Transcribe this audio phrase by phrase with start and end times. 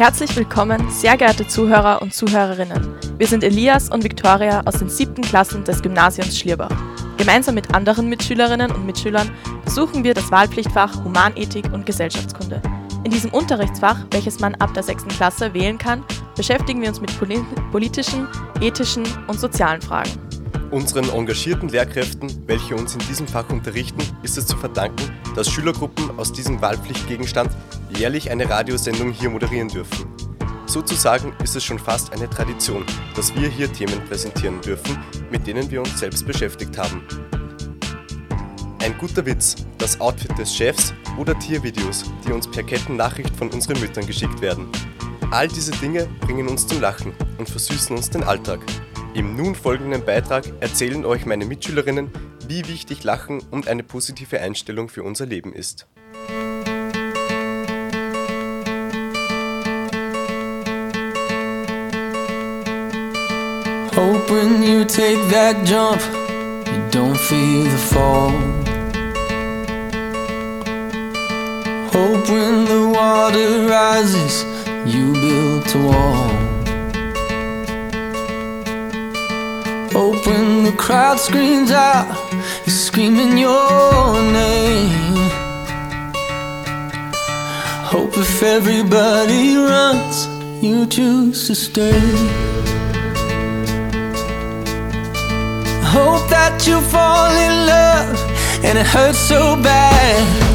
[0.00, 2.88] Herzlich willkommen, sehr geehrte Zuhörer und Zuhörerinnen.
[3.18, 6.74] Wir sind Elias und Viktoria aus den siebten Klassen des Gymnasiums Schlierbach.
[7.18, 9.30] Gemeinsam mit anderen Mitschülerinnen und Mitschülern
[9.62, 12.62] besuchen wir das Wahlpflichtfach Humanethik und Gesellschaftskunde.
[13.04, 16.02] In diesem Unterrichtsfach, welches man ab der sechsten Klasse wählen kann,
[16.34, 17.12] beschäftigen wir uns mit
[17.70, 18.26] politischen,
[18.62, 20.29] ethischen und sozialen Fragen.
[20.70, 26.16] Unseren engagierten Lehrkräften, welche uns in diesem Fach unterrichten, ist es zu verdanken, dass Schülergruppen
[26.16, 27.50] aus diesem Wahlpflichtgegenstand
[27.96, 30.06] jährlich eine Radiosendung hier moderieren dürfen.
[30.66, 32.84] Sozusagen ist es schon fast eine Tradition,
[33.16, 34.96] dass wir hier Themen präsentieren dürfen,
[35.28, 37.02] mit denen wir uns selbst beschäftigt haben.
[38.78, 43.80] Ein guter Witz, das Outfit des Chefs oder Tiervideos, die uns per Kettennachricht von unseren
[43.80, 44.68] Müttern geschickt werden.
[45.32, 48.60] All diese Dinge bringen uns zum Lachen und versüßen uns den Alltag.
[49.12, 52.10] Im nun folgenden Beitrag erzählen euch meine Mitschülerinnen,
[52.46, 55.88] wie wichtig Lachen und eine positive Einstellung für unser Leben ist.
[63.96, 66.00] Hope when you take that jump,
[66.66, 68.32] you don't feel the fall.
[71.92, 74.46] Hope when the water rises,
[74.86, 76.39] you build a wall.
[79.92, 82.06] Hope when the crowd screams out,
[82.64, 85.30] you're screaming your name.
[87.92, 90.26] Hope if everybody runs,
[90.62, 92.00] you choose to stay.
[95.82, 100.49] Hope that you fall in love and it hurts so bad.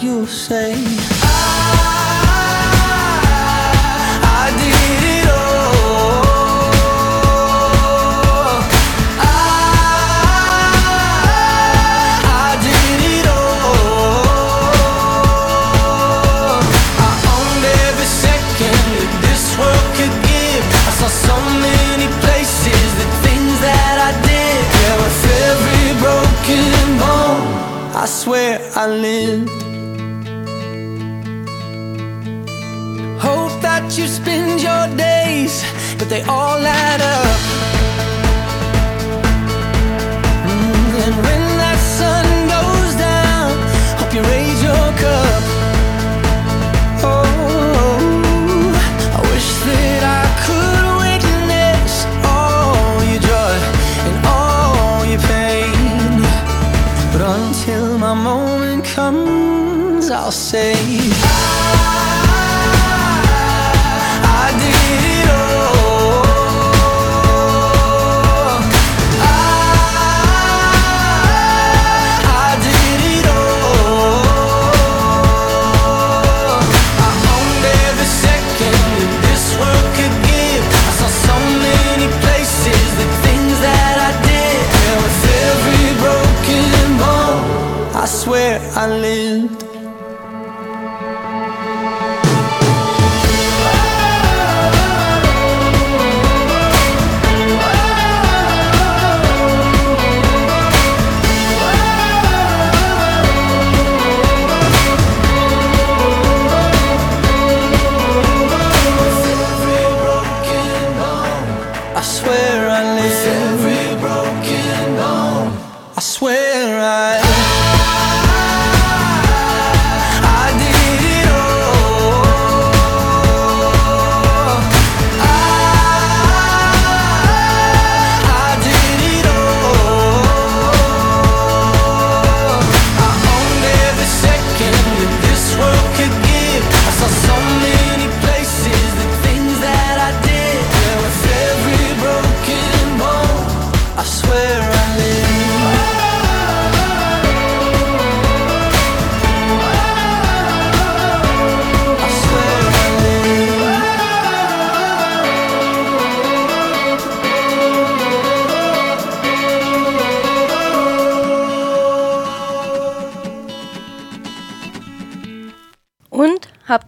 [0.00, 1.81] You'll say.
[28.22, 29.50] Swear I lived.
[33.20, 35.64] Hope that you spend your days,
[35.98, 37.61] but they all add up.
[58.98, 62.31] I'll say.
[88.74, 89.61] Habt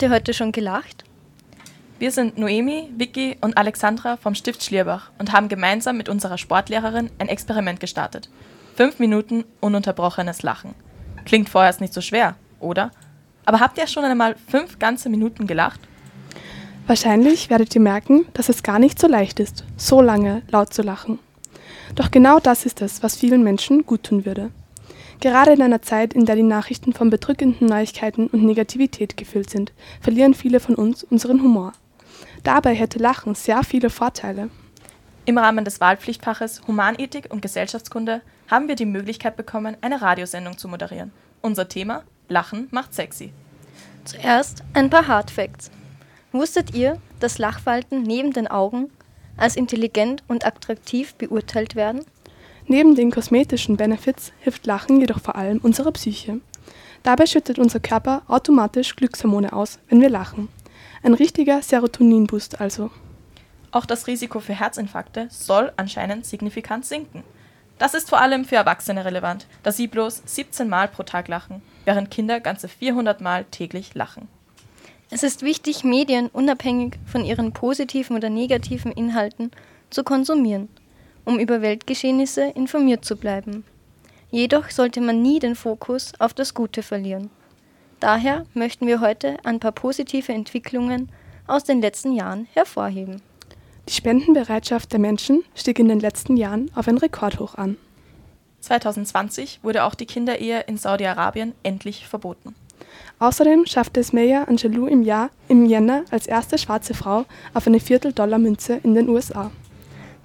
[0.05, 1.05] ihr heute schon gelacht?
[1.99, 7.09] Wir sind Noemi, Vicky und Alexandra vom Stift Schlierbach und haben gemeinsam mit unserer Sportlehrerin
[7.19, 8.29] ein Experiment gestartet.
[8.75, 10.75] Fünf Minuten ununterbrochenes Lachen.
[11.25, 12.91] Klingt vorerst nicht so schwer, oder?
[13.47, 15.81] Aber habt ihr schon einmal fünf ganze Minuten gelacht?
[16.87, 20.83] Wahrscheinlich werdet ihr merken, dass es gar nicht so leicht ist, so lange laut zu
[20.83, 21.19] lachen.
[21.95, 24.51] Doch genau das ist es, was vielen Menschen guttun würde.
[25.25, 29.73] Gerade in einer Zeit, in der die Nachrichten von bedrückenden Neuigkeiten und Negativität gefüllt sind,
[30.03, 31.73] verlieren viele von uns unseren Humor.
[32.43, 34.51] Dabei hätte Lachen sehr viele Vorteile.
[35.25, 40.69] Im Rahmen des Wahlpflichtfaches Humanethik und Gesellschaftskunde haben wir die Möglichkeit bekommen, eine Radiosendung zu
[40.69, 41.11] moderieren.
[41.41, 43.33] Unser Thema Lachen macht sexy.
[44.05, 45.71] Zuerst ein paar Hardfacts.
[46.33, 48.91] Wusstet ihr, dass Lachfalten neben den Augen
[49.39, 52.05] als intelligent und attraktiv beurteilt werden?
[52.67, 56.41] Neben den kosmetischen Benefits hilft Lachen jedoch vor allem unserer Psyche.
[57.03, 60.49] Dabei schüttet unser Körper automatisch Glückshormone aus, wenn wir lachen.
[61.03, 62.91] Ein richtiger Serotoninboost also.
[63.71, 67.23] Auch das Risiko für Herzinfarkte soll anscheinend signifikant sinken.
[67.77, 71.61] Das ist vor allem für Erwachsene relevant, da sie bloß 17 Mal pro Tag lachen,
[71.85, 74.29] während Kinder ganze 400 Mal täglich lachen.
[75.11, 79.51] Es ist wichtig, Medien unabhängig von ihren positiven oder negativen Inhalten
[79.91, 80.71] zu konsumieren
[81.25, 83.65] um über Weltgeschehnisse informiert zu bleiben.
[84.31, 87.31] Jedoch sollte man nie den Fokus auf das Gute verlieren.
[88.01, 91.09] Daher möchten wir heute ein paar positive Entwicklungen
[91.47, 93.23] aus den letzten Jahren hervorheben.
[93.89, 97.77] Die Spendenbereitschaft der Menschen stieg in den letzten Jahren auf ein Rekordhoch an.
[98.61, 102.55] 2020 wurde auch die Kinderehe in Saudi-Arabien endlich verboten.
[103.19, 107.81] Außerdem schaffte es Maya Angelou im Jahr im Jänner als erste schwarze Frau auf eine
[107.81, 109.51] Viertel-Dollar-Münze in den USA.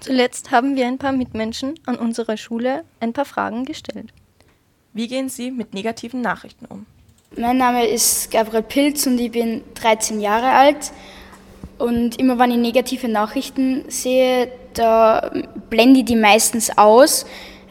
[0.00, 4.12] Zuletzt haben wir ein paar Mitmenschen an unserer Schule ein paar Fragen gestellt.
[4.94, 6.86] Wie gehen Sie mit negativen Nachrichten um?
[7.36, 10.92] Mein Name ist Gabriel Pilz und ich bin 13 Jahre alt.
[11.78, 15.30] Und immer wenn ich negative Nachrichten sehe, da
[15.68, 17.26] blende ich die meistens aus.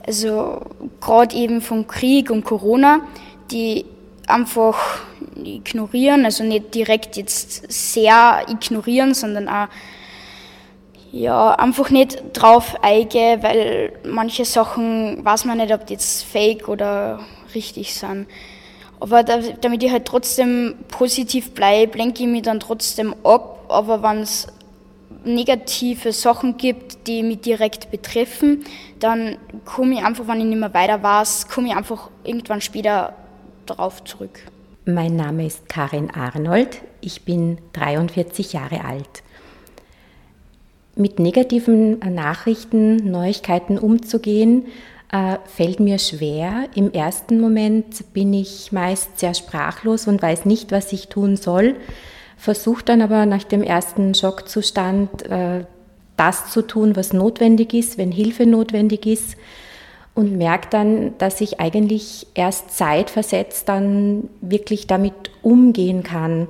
[0.06, 0.62] Also
[1.02, 3.02] gerade eben vom Krieg und Corona,
[3.52, 3.86] die
[4.28, 5.02] einfach
[5.36, 9.68] ignorieren, also nicht direkt jetzt sehr ignorieren, sondern auch
[11.11, 16.67] ja, einfach nicht drauf eingehen, weil manche Sachen weiß man nicht, ob die jetzt fake
[16.67, 17.19] oder
[17.56, 18.27] richtig sind.
[19.00, 23.65] Aber da, damit ich halt trotzdem positiv bleibe, lenke ich mich dann trotzdem ab.
[23.69, 24.47] Aber wenn es
[25.23, 28.65] negative Sachen gibt, die mich direkt betreffen,
[29.00, 33.13] dann komme ich einfach, wenn ich nicht mehr weiter weiß, komme ich einfach irgendwann später
[33.65, 34.39] darauf zurück.
[34.85, 39.23] Mein Name ist Karin Arnold, ich bin 43 Jahre alt
[40.95, 44.65] mit negativen Nachrichten, Neuigkeiten umzugehen,
[45.12, 46.68] äh, fällt mir schwer.
[46.75, 51.75] Im ersten Moment bin ich meist sehr sprachlos und weiß nicht, was ich tun soll,
[52.38, 55.65] versuche dann aber nach dem ersten Schockzustand äh,
[56.15, 59.35] das zu tun, was notwendig ist, wenn Hilfe notwendig ist
[60.15, 66.50] und merke dann, dass ich eigentlich erst zeitversetzt dann wirklich damit umgehen kann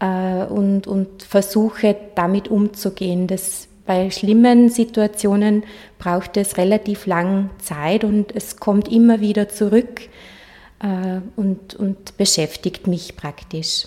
[0.00, 3.26] äh, und, und versuche damit umzugehen.
[3.26, 5.64] Das bei schlimmen Situationen
[5.98, 10.02] braucht es relativ lang Zeit und es kommt immer wieder zurück
[10.80, 13.86] äh, und, und beschäftigt mich praktisch.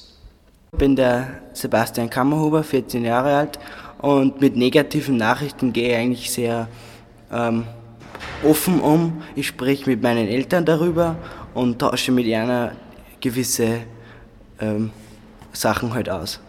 [0.73, 3.59] Ich bin der Sebastian Kammerhuber, 14 Jahre alt
[3.99, 6.67] und mit negativen Nachrichten gehe ich eigentlich sehr
[7.31, 7.63] ähm,
[8.43, 9.23] offen um.
[9.35, 11.15] Ich spreche mit meinen Eltern darüber
[11.53, 12.71] und tausche mit ihnen
[13.21, 13.83] gewisse
[14.59, 14.91] ähm,
[15.53, 16.41] Sachen halt aus.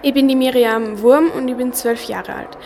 [0.00, 2.58] Ich bin die Miriam Wurm und ich bin zwölf Jahre alt.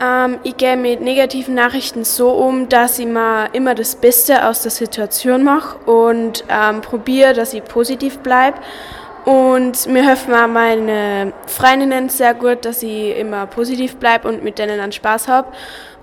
[0.00, 4.62] Ähm, ich gehe mit negativen Nachrichten so um, dass ich mir immer das Beste aus
[4.62, 8.58] der Situation mache und ähm, probiere, dass ich positiv bleibe.
[9.24, 14.58] Und mir helfen auch meine Freundinnen sehr gut, dass ich immer positiv bleibe und mit
[14.58, 15.52] denen einen Spaß habe.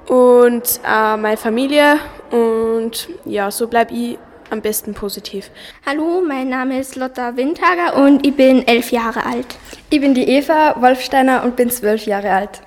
[0.07, 1.97] Und äh, meine Familie.
[2.29, 4.19] Und ja, so bleibe ich
[4.51, 5.49] am besten positiv.
[5.85, 9.47] Hallo, mein Name ist Lotta Windhager und ich bin elf Jahre alt.
[9.89, 12.61] Ich bin die Eva Wolfsteiner und bin zwölf Jahre alt.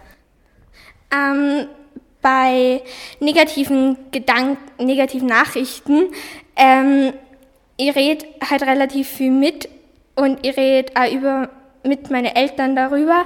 [1.11, 1.67] Ähm,
[2.21, 2.83] bei
[3.21, 6.09] negativen Gedanken, negativen Nachrichten,
[6.57, 7.13] ähm,
[7.77, 9.69] ich rede halt relativ viel mit
[10.17, 11.49] und ich rede auch über,
[11.85, 13.25] mit meinen Eltern darüber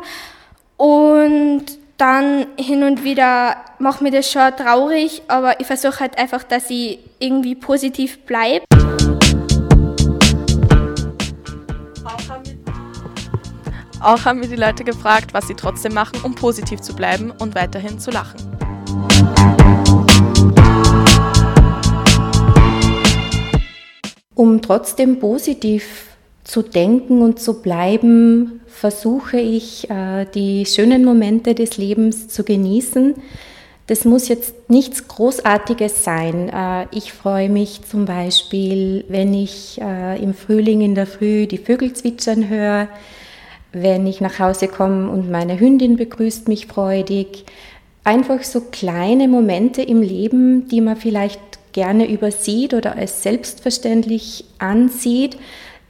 [0.76, 1.64] und
[1.96, 6.68] dann hin und wieder macht mir das schon traurig, aber ich versuche halt einfach, dass
[6.68, 8.64] ich irgendwie positiv bleibe.
[14.02, 17.54] Auch haben wir die Leute gefragt, was sie trotzdem machen, um positiv zu bleiben und
[17.54, 18.36] weiterhin zu lachen.
[24.34, 26.08] Um trotzdem positiv
[26.42, 33.14] zu denken und zu bleiben, versuche ich, äh, die schönen Momente des Lebens zu genießen.
[33.86, 36.48] Das muss jetzt nichts Großartiges sein.
[36.48, 41.58] Äh, ich freue mich zum Beispiel, wenn ich äh, im Frühling in der Früh die
[41.58, 42.88] Vögel zwitschern höre,
[43.72, 47.44] wenn ich nach Hause komme und meine Hündin begrüßt mich freudig.
[48.04, 51.40] Einfach so kleine Momente im Leben, die man vielleicht
[51.72, 55.38] gerne übersieht oder als selbstverständlich ansieht,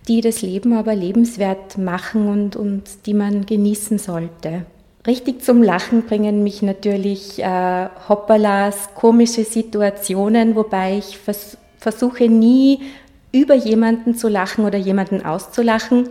[0.09, 4.67] die das Leben aber lebenswert machen und, und die man genießen sollte.
[5.07, 12.79] Richtig zum Lachen bringen mich natürlich äh, Hoppalas, komische Situationen, wobei ich vers versuche nie
[13.33, 16.11] über jemanden zu lachen oder jemanden auszulachen.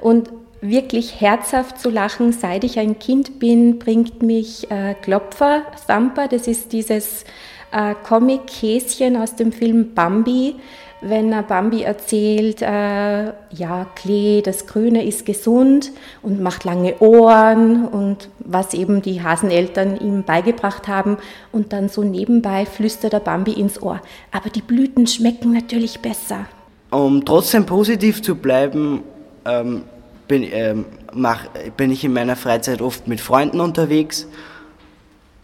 [0.00, 6.28] Und wirklich herzhaft zu lachen, seit ich ein Kind bin, bringt mich äh, Klopfer, Sampa,
[6.28, 7.24] das ist dieses
[7.72, 10.56] äh, Comic-Häschen aus dem Film Bambi,
[11.02, 18.28] wenn Bambi erzählt, äh, ja, Klee, das Grüne ist gesund und macht lange Ohren und
[18.38, 21.18] was eben die Haseneltern ihm beigebracht haben.
[21.52, 24.00] Und dann so nebenbei flüstert der Bambi ins Ohr.
[24.32, 26.46] Aber die Blüten schmecken natürlich besser.
[26.90, 29.02] Um trotzdem positiv zu bleiben,
[29.44, 29.82] ähm,
[30.28, 34.26] bin, ähm, mach, bin ich in meiner Freizeit oft mit Freunden unterwegs.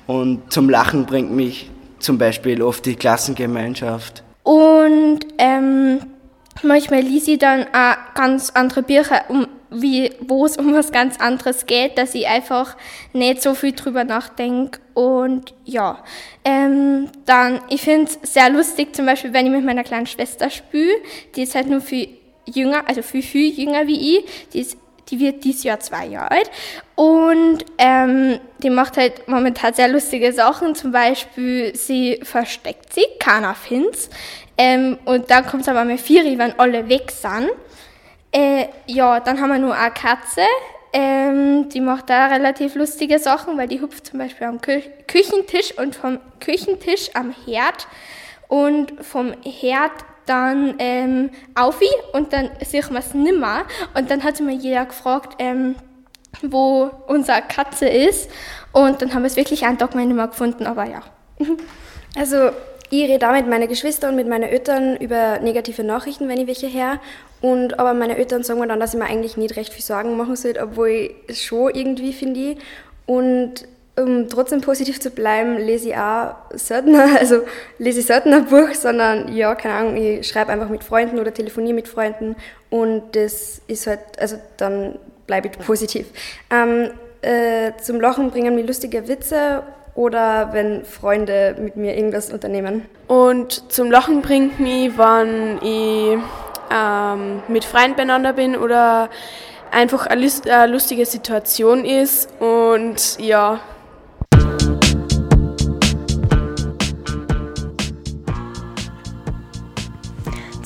[0.06, 4.22] Und zum Lachen bringt mich zum Beispiel oft die Klassengemeinschaft.
[4.42, 6.00] Und ähm,
[6.62, 11.66] manchmal liest ich dann auch ganz andere Bücher, um, wo es um was ganz anderes
[11.66, 12.76] geht, dass ich einfach
[13.12, 14.80] nicht so viel drüber nachdenke.
[14.94, 16.02] Und ja,
[16.44, 20.50] ähm, dann, ich finde es sehr lustig, zum Beispiel, wenn ich mit meiner kleinen Schwester
[20.50, 20.92] spiele,
[21.36, 22.08] die ist halt nur viel
[22.54, 24.76] jünger, also viel, viel jünger wie ich, die ist
[25.12, 26.50] die wird dieses Jahr zwei Jahre alt
[26.94, 30.74] und ähm, die macht halt momentan sehr lustige Sachen.
[30.74, 34.08] Zum Beispiel, sie versteckt sich, keiner findet's.
[34.56, 37.50] Ähm, und dann kommt es aber mal vier, wenn alle weg sind.
[38.32, 40.42] Äh, ja, dann haben wir nur eine Katze.
[40.94, 45.76] Ähm, die macht da relativ lustige Sachen, weil die hüpft zum Beispiel am Kü Küchentisch
[45.78, 47.86] und vom Küchentisch am Herd.
[48.48, 49.92] Und vom Herd
[50.26, 51.80] dann ähm, auf
[52.12, 53.64] und dann sieht man es nimmer.
[53.94, 55.74] Und dann hat mir jeder gefragt, ähm,
[56.42, 58.30] wo unsere Katze ist.
[58.72, 61.02] Und dann haben wir es wirklich einen Tag mal nicht mehr gefunden, aber ja.
[62.14, 62.50] Also
[62.90, 66.46] ich rede auch mit meinen Geschwistern und mit meinen Eltern über negative Nachrichten, wenn ich
[66.46, 67.00] welche her.
[67.40, 70.14] Und aber meine Eltern sagen mir dann, dass ich mir eigentlich nicht recht viel Sorgen
[70.18, 72.56] machen sollte, obwohl ich es schon irgendwie finde.
[73.06, 77.42] Und um trotzdem positiv zu bleiben, lese ich auch seltener, also
[77.78, 81.34] lese ich seltener ein Buch, sondern ja, keine Ahnung, ich schreibe einfach mit Freunden oder
[81.34, 82.36] telefoniere mit Freunden
[82.70, 86.06] und das ist halt, also dann bleibe ich positiv.
[86.50, 89.62] Ähm, äh, zum Lachen bringen mir lustige Witze
[89.94, 92.86] oder wenn Freunde mit mir irgendwas unternehmen.
[93.06, 96.18] Und zum Lachen bringt mich, wenn ich
[96.74, 99.10] ähm, mit Freunden beieinander bin oder
[99.70, 103.60] einfach eine lustige Situation ist und ja,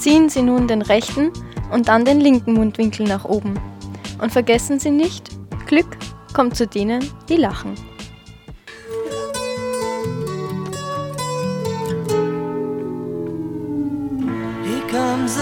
[0.07, 1.33] Ziehen Sie nun den rechten
[1.73, 3.59] und dann den linken Mundwinkel nach oben.
[4.23, 5.31] Und vergessen Sie nicht,
[5.67, 5.99] Glück
[6.33, 7.75] kommt zu denen, die lachen.
[14.63, 15.35] Here comes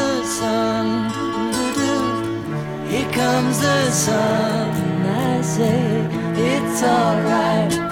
[3.60, 4.72] the sun,
[5.04, 7.83] I say it's alright.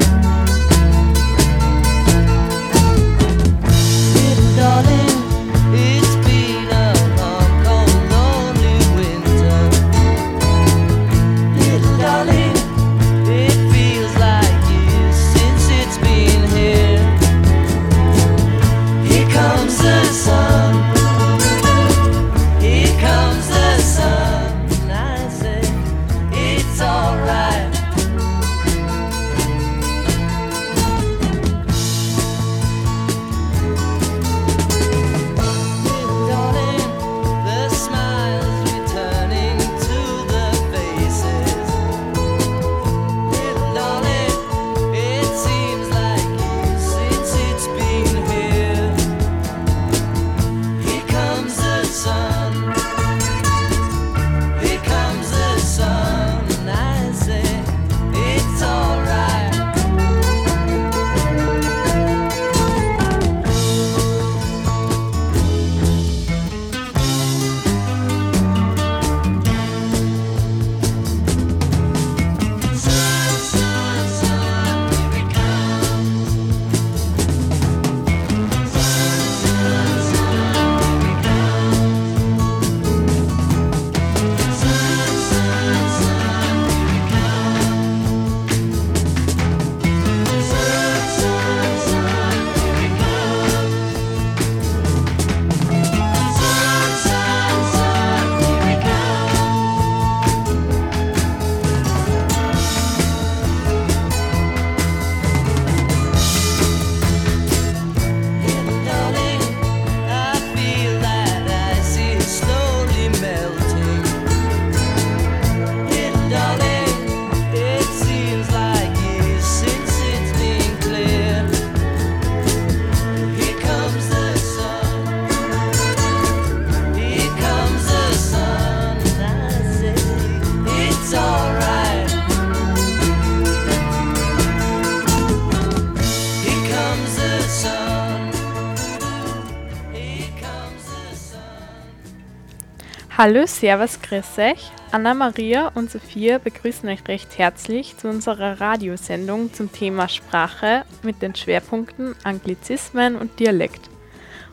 [143.25, 144.73] Hallo, Servus, grüß euch.
[144.91, 151.37] Anna-Maria und Sophia begrüßen euch recht herzlich zu unserer Radiosendung zum Thema Sprache mit den
[151.37, 153.91] Schwerpunkten Anglizismen und Dialekt.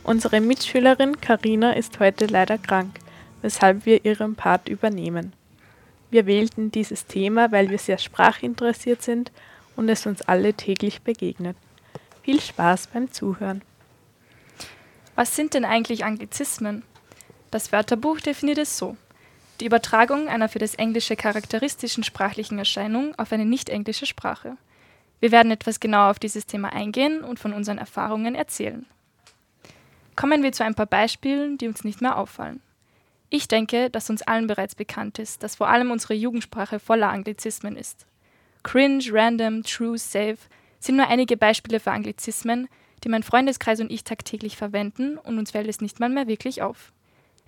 [0.03, 2.99] Unsere Mitschülerin Karina ist heute leider krank,
[3.41, 5.33] weshalb wir ihren Part übernehmen.
[6.11, 9.31] Wir wählten dieses Thema, weil wir sehr sprachinteressiert sind
[9.77, 11.57] und es uns alle täglich begegnet.
[12.21, 13.63] Viel Spaß beim Zuhören.
[15.15, 16.83] Was sind denn eigentlich Anglizismen?
[17.51, 18.95] Das Wörterbuch definiert es so.
[19.59, 24.55] Die Übertragung einer für das Englische charakteristischen sprachlichen Erscheinung auf eine nicht-englische Sprache.
[25.19, 28.85] Wir werden etwas genauer auf dieses Thema eingehen und von unseren Erfahrungen erzählen.
[30.15, 32.61] Kommen wir zu ein paar Beispielen, die uns nicht mehr auffallen.
[33.29, 37.75] Ich denke, dass uns allen bereits bekannt ist, dass vor allem unsere Jugendsprache voller Anglizismen
[37.75, 38.05] ist.
[38.63, 40.37] Cringe, Random, True, Safe
[40.79, 42.69] sind nur einige Beispiele für Anglizismen,
[43.03, 46.61] die mein Freundeskreis und ich tagtäglich verwenden und uns fällt es nicht mal mehr wirklich
[46.61, 46.91] auf.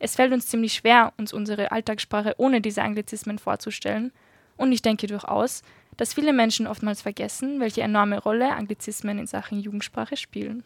[0.04, 4.12] Es fällt uns ziemlich schwer, uns unsere Alltagssprache ohne diese Anglizismen vorzustellen.
[4.58, 5.62] Und ich denke durchaus,
[5.96, 10.64] dass viele Menschen oftmals vergessen, welche enorme Rolle Anglizismen in Sachen Jugendsprache spielen.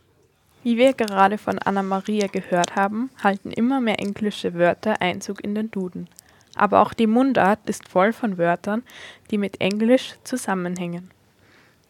[0.63, 5.69] Wie wir gerade von Anna-Maria gehört haben, halten immer mehr englische Wörter Einzug in den
[5.69, 6.07] Duden.
[6.55, 8.83] Aber auch die Mundart ist voll von Wörtern,
[9.31, 11.11] die mit Englisch zusammenhängen.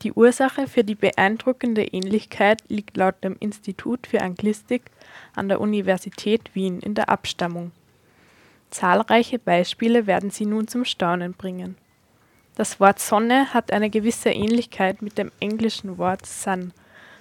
[0.02, 4.82] Die Ursache für die beeindruckende Ähnlichkeit liegt laut dem Institut für Anglistik
[5.36, 7.72] an der Universität Wien in der Abstammung.
[8.70, 11.78] Zahlreiche Beispiele werden Sie nun zum Staunen bringen.
[12.56, 16.72] Das Wort Sonne hat eine gewisse Ähnlichkeit mit dem englischen Wort Sun.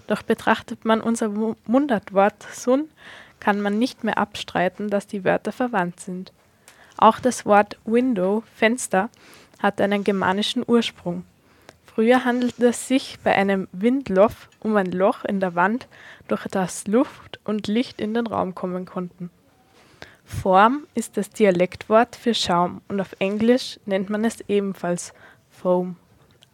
[0.07, 1.29] Doch betrachtet man unser
[1.67, 2.89] Mundartwort Sun,
[3.41, 6.33] kann man nicht mehr abstreiten, dass die Wörter verwandt sind.
[6.97, 9.11] Auch das Wort Window, Fenster,
[9.59, 11.25] hat einen germanischen Ursprung.
[11.95, 15.87] Früher handelte es sich bei einem Windloch um ein Loch in der Wand,
[16.27, 19.31] durch das Luft und Licht in den Raum kommen konnten.
[20.25, 25.13] Form ist das Dialektwort für Schaum und auf Englisch nennt man es ebenfalls
[25.51, 25.95] Foam.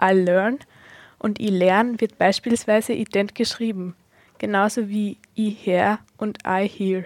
[0.03, 0.59] I learn
[1.19, 3.95] und I lern wird beispielsweise ident geschrieben,
[4.39, 7.05] genauso wie I hear und I hear.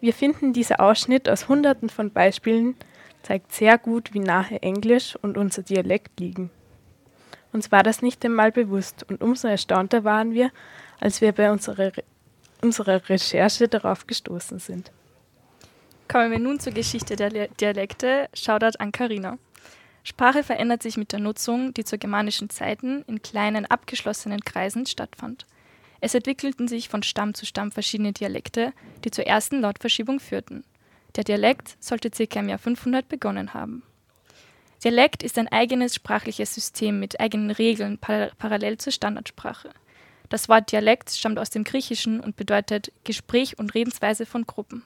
[0.00, 2.76] Wir finden dieser Ausschnitt aus hunderten von Beispielen
[3.22, 6.50] zeigt sehr gut, wie nahe Englisch und unser Dialekt liegen.
[7.56, 10.50] Uns war das nicht einmal bewusst und umso erstaunter waren wir,
[11.00, 11.90] als wir bei unserer,
[12.60, 14.92] unserer Recherche darauf gestoßen sind.
[16.06, 18.28] Kommen wir nun zur Geschichte der Dialekte.
[18.34, 19.38] Shoutout an Carina.
[20.04, 25.46] Sprache verändert sich mit der Nutzung, die zu germanischen Zeiten in kleinen, abgeschlossenen Kreisen stattfand.
[26.02, 30.62] Es entwickelten sich von Stamm zu Stamm verschiedene Dialekte, die zur ersten Lautverschiebung führten.
[31.16, 32.38] Der Dialekt sollte ca.
[32.38, 33.82] im Jahr 500 begonnen haben.
[34.84, 39.70] Dialekt ist ein eigenes sprachliches System mit eigenen Regeln par parallel zur Standardsprache.
[40.28, 44.84] Das Wort Dialekt stammt aus dem Griechischen und bedeutet Gespräch und Redensweise von Gruppen.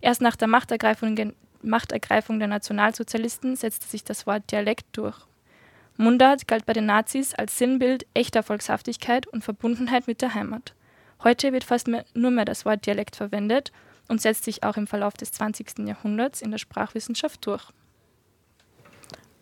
[0.00, 5.16] Erst nach der Machtergreifung, Machtergreifung der Nationalsozialisten setzte sich das Wort Dialekt durch.
[5.96, 10.74] Mundart galt bei den Nazis als Sinnbild echter Volkshaftigkeit und Verbundenheit mit der Heimat.
[11.22, 13.72] Heute wird fast mehr, nur mehr das Wort Dialekt verwendet
[14.08, 15.86] und setzt sich auch im Verlauf des 20.
[15.86, 17.70] Jahrhunderts in der Sprachwissenschaft durch.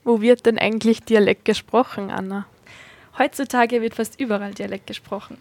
[0.04, 2.46] Wo wird denn eigentlich Dialekt gesprochen, Anna?
[3.18, 5.38] Heutzutage wird fast überall Dialekt gesprochen.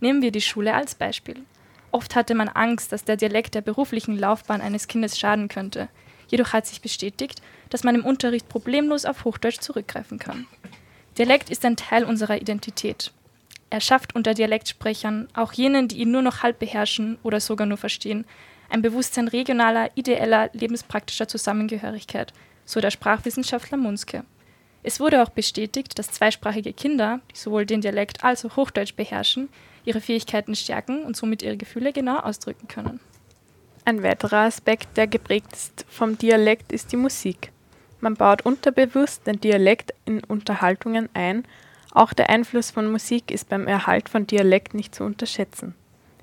[0.00, 1.42] Nehmen wir die Schule als Beispiel.
[1.90, 5.88] Oft hatte man Angst, dass der Dialekt der beruflichen Laufbahn eines Kindes schaden könnte.
[6.28, 10.46] Jedoch hat sich bestätigt, dass man im Unterricht problemlos auf Hochdeutsch zurückgreifen kann.
[11.18, 13.12] Dialekt ist ein Teil unserer Identität.
[13.68, 17.76] Er schafft unter Dialektsprechern, auch jenen, die ihn nur noch halb beherrschen oder sogar nur
[17.76, 18.24] verstehen,
[18.70, 22.32] ein Bewusstsein regionaler, ideeller, lebenspraktischer Zusammengehörigkeit,
[22.68, 24.24] so der Sprachwissenschaftler Munske.
[24.82, 29.48] Es wurde auch bestätigt, dass zweisprachige Kinder, die sowohl den Dialekt als auch Hochdeutsch beherrschen,
[29.86, 33.00] ihre Fähigkeiten stärken und somit ihre Gefühle genau ausdrücken können.
[33.86, 37.52] Ein weiterer Aspekt, der geprägt ist vom Dialekt, ist die Musik.
[38.00, 41.44] Man baut unterbewusst den Dialekt in Unterhaltungen ein.
[41.92, 45.74] Auch der Einfluss von Musik ist beim Erhalt von Dialekt nicht zu unterschätzen.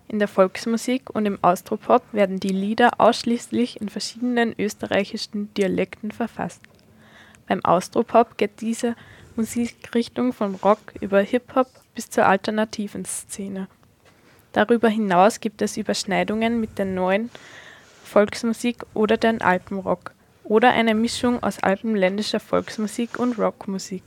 [0.08, 6.62] In der Volksmusik und im Austropop werden die Lieder ausschließlich in verschiedenen österreichischen Dialekten verfasst.
[7.48, 8.96] Beim Austropop geht diese
[9.36, 13.68] Musikrichtung vom Rock über Hip-Hop bis zur alternativen Szene.
[14.54, 17.30] Darüber hinaus gibt es Überschneidungen mit der neuen
[18.04, 20.14] Volksmusik oder den Alpenrock
[20.44, 24.04] oder eine Mischung aus alpenländischer Volksmusik und Rockmusik.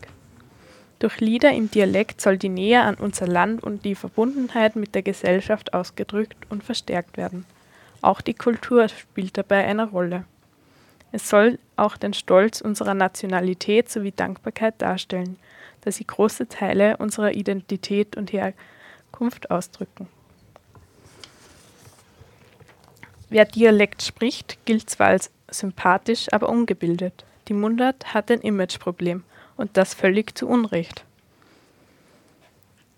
[0.98, 5.02] Durch Lieder im Dialekt soll die Nähe an unser Land und die Verbundenheit mit der
[5.02, 7.46] Gesellschaft ausgedrückt und verstärkt werden.
[8.02, 10.24] Auch die Kultur spielt dabei eine Rolle.
[11.12, 15.38] Es soll auch den Stolz unserer Nationalität sowie Dankbarkeit darstellen,
[15.82, 20.08] da sie große Teile unserer Identität und Herkunft ausdrücken.
[23.30, 27.24] Wer Dialekt spricht, gilt zwar als sympathisch, aber ungebildet.
[27.46, 29.22] Die Mundart hat ein Imageproblem
[29.58, 31.04] und das völlig zu Unrecht.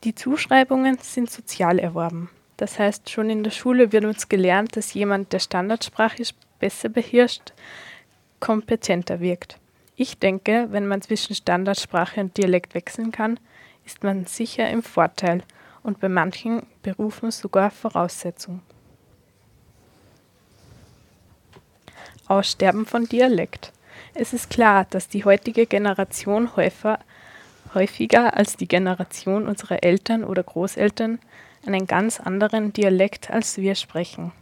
[0.05, 2.31] Die Zuschreibungen sind sozial erworben.
[2.57, 6.23] Das heißt, schon in der Schule wird uns gelernt, dass jemand, der Standardsprache
[6.59, 7.53] besser beherrscht,
[8.39, 9.59] kompetenter wirkt.
[9.97, 13.41] Ich denke, wenn man zwischen Standardsprache und Dialekt wechseln kann,
[13.85, 15.43] ist man sicher im Vorteil
[15.83, 18.61] und bei manchen Berufen sogar Voraussetzung.
[22.27, 23.73] Aussterben von Dialekt.
[24.15, 26.99] Es ist klar, dass die heutige Generation häufiger,
[27.75, 31.21] häufiger als die Generation unserer Eltern oder Großeltern
[31.65, 34.33] einen ganz anderen Dialekt als wir sprechen.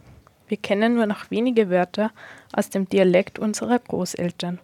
[0.47, 2.11] Wir kennen nur noch wenige Wörter
[2.51, 4.59] aus dem Dialekt unserer Großeltern.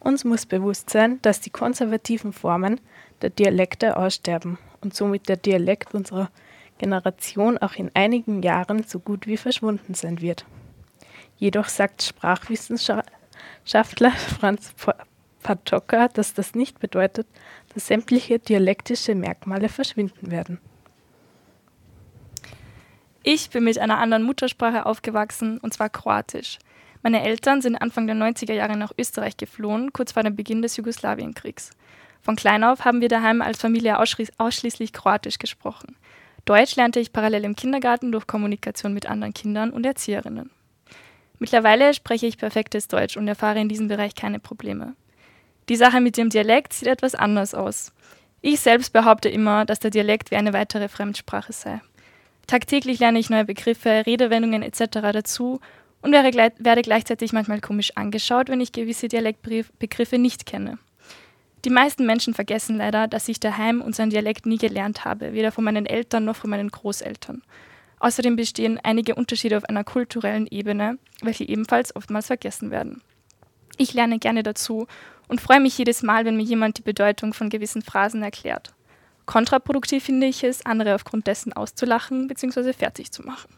[0.00, 2.80] Uns muss bewusst sein, dass die konservativen Formen
[3.22, 6.30] der Dialekte aussterben und somit der Dialekt unserer
[6.78, 10.44] Generation auch in einigen Jahren so gut wie verschwunden sein wird.
[11.36, 12.02] Jedoch sagt
[13.64, 14.74] Sprachwissenschaftler Franz
[15.42, 17.26] Patoka, dass das nicht bedeutet,
[17.74, 20.58] dass sämtliche dialektische Merkmale verschwinden werden.
[23.22, 26.58] Ich bin mit einer anderen Muttersprache aufgewachsen, und zwar Kroatisch.
[27.02, 30.76] Meine Eltern sind Anfang der 90er Jahre nach Österreich geflohen, kurz vor dem Beginn des
[30.76, 31.60] Jugoslawenkrieg.
[32.22, 35.96] Von klein auf haben wir daheim als Familie ausschließlich Kroatisch gesprochen.
[36.46, 40.50] Deutsch lernte ich parallel im Kindergarten durch Kommunikation mit anderen Kindern und Erzieherinnen.
[41.44, 44.94] Mittlerweile spreche ich perfektes Deutsch und erfahre in diesem Bereich keine Probleme.
[45.68, 47.92] Die Sache mit dem Dialekt sieht etwas anders aus.
[48.40, 51.82] Ich selbst behaupte immer, dass der Dialekt wie eine weitere Fremdsprache sei.
[52.46, 54.86] Tagtäglich lerne ich neue Begriffe, Redewendungen etc.
[55.12, 55.60] dazu
[56.00, 60.78] und werde gleichzeitig manchmal komisch angeschaut, wenn ich gewisse Dialektbegriffe nicht kenne.
[61.66, 65.64] Die meisten Menschen vergessen leider, dass ich daheim unseren Dialekt nie gelernt habe, weder von
[65.64, 67.42] meinen Eltern noch von meinen Großeltern.
[67.98, 73.02] Außerdem bestehen einige Unterschiede auf einer kulturellen Ebene, welche ebenfalls oftmals vergessen werden.
[73.76, 74.86] Ich lerne gerne dazu
[75.28, 78.72] und freue mich jedes Mal, wenn mir jemand die Bedeutung von gewissen Phrasen erklärt.
[79.26, 82.72] Kontraproduktiv finde ich es, andere aufgrund dessen auszulachen bzw.
[82.72, 83.48] fertig zu machen.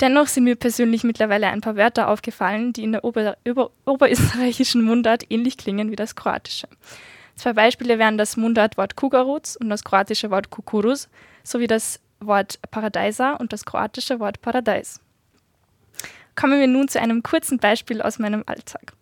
[0.00, 4.82] Dennoch sind mir persönlich mittlerweile ein paar Wörter aufgefallen, die in der Ober Ober oberösterreichischen
[4.82, 6.66] Mundart ähnlich klingen wie das kroatische.
[7.36, 11.08] Zwei Beispiele wären das Mundartwort Kugaruc und das kroatische Wort Kukuruz
[11.44, 15.00] sowie das Wort Paradeiser und das kroatische Wort Paradais.
[16.34, 18.92] Kommen wir nun zu einem kurzen Beispiel aus meinem Alltag.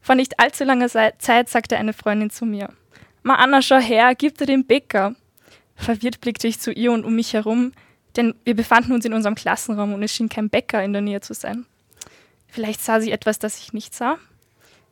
[0.00, 2.70] Vor nicht allzu langer Zeit sagte eine Freundin zu mir,
[3.22, 5.14] Ma Anna, schau her, gib dir den Bäcker.
[5.74, 7.72] Verwirrt blickte ich zu ihr und um mich herum,
[8.16, 11.20] denn wir befanden uns in unserem Klassenraum und es schien kein Bäcker in der Nähe
[11.20, 11.66] zu sein.
[12.48, 14.18] Vielleicht sah sie etwas, das ich nicht sah?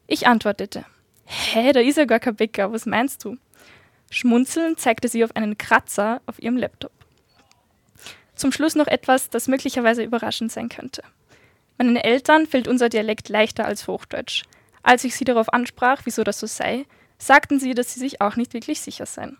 [0.07, 0.85] Ich antwortete,
[1.25, 3.37] Hä, da ist ja gar kein Bäcker, was meinst du?
[4.11, 6.93] Schmunzelnd zeigte sie auf einen Kratzer auf ihrem Laptop.
[8.39, 11.03] Zum Schluss noch etwas, das möglicherweise überraschend sein könnte.
[11.77, 14.45] Meinen Eltern fällt unser Dialekt leichter als Hochdeutsch.
[14.85, 16.87] Als ich sie darauf ansprach, wieso das so sei,
[17.19, 19.39] sagten sie, dass sie sich auch nicht wirklich sicher seien.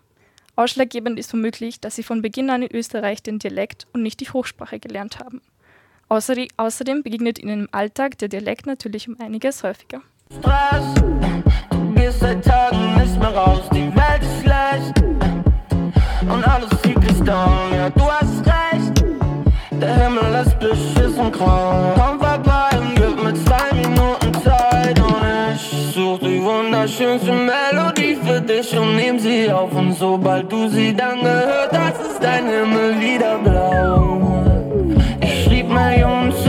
[0.57, 4.29] Ausschlaggebend ist womöglich, dass sie von Beginn an in Österreich den Dialekt und nicht die
[4.29, 5.41] Hochsprache gelernt haben.
[6.09, 10.01] Außerdem begegnet ihnen im Alltag der Dialekt natürlich um einiges häufiger.
[10.37, 10.93] Stress,
[11.69, 13.15] du gehst seit Tagen nicht
[13.73, 14.99] die Welt ist schlecht
[16.21, 18.28] und alles sieht dich down, ja du hast
[19.79, 21.93] der Himmel ist beschissen grau.
[21.95, 28.41] Komm vorbei und gib mir zwei Minuten Zeit und ich such die wunderschönste Melodie für
[28.41, 32.99] dich und nehm sie auf und sobald du sie dann gehört hast, ist dein Himmel
[32.99, 34.43] wieder blau.
[35.21, 36.48] Ich schrieb Millionen Songs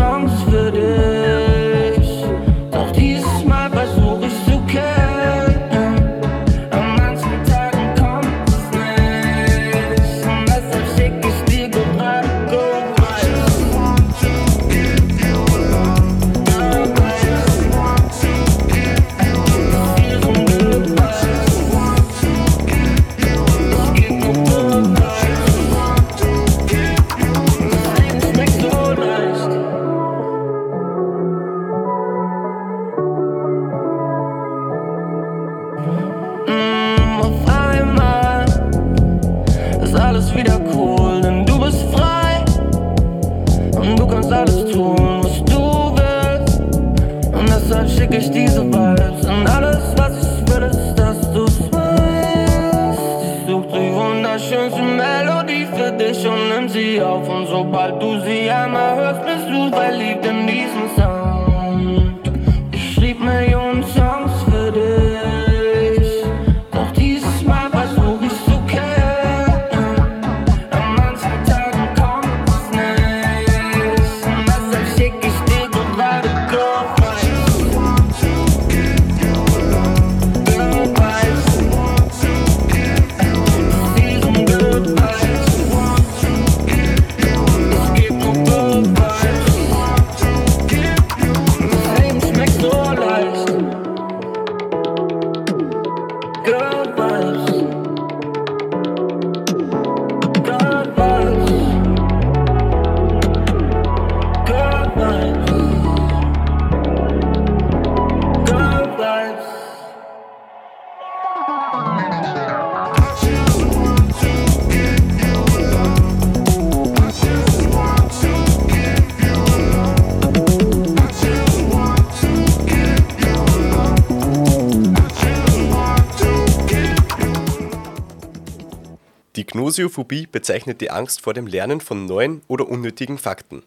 [129.71, 133.63] Gnosiophobie bezeichnet die Angst vor dem Lernen von neuen oder unnötigen Fakten.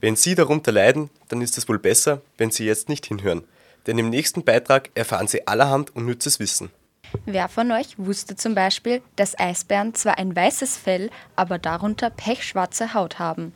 [0.00, 3.44] Wenn Sie darunter leiden, dann ist es wohl besser, wenn Sie jetzt nicht hinhören,
[3.86, 6.70] denn im nächsten Beitrag erfahren Sie allerhand unnützes Wissen.
[7.24, 12.92] Wer von euch wusste zum Beispiel, dass Eisbären zwar ein weißes Fell, aber darunter pechschwarze
[12.92, 13.52] Haut haben?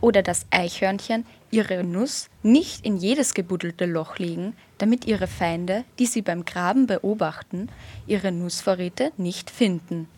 [0.00, 6.06] Oder dass Eichhörnchen ihre Nuss nicht in jedes gebuddelte Loch legen, damit ihre Feinde, die
[6.06, 7.68] sie beim Graben beobachten,
[8.08, 10.08] ihre Nussvorräte nicht finden.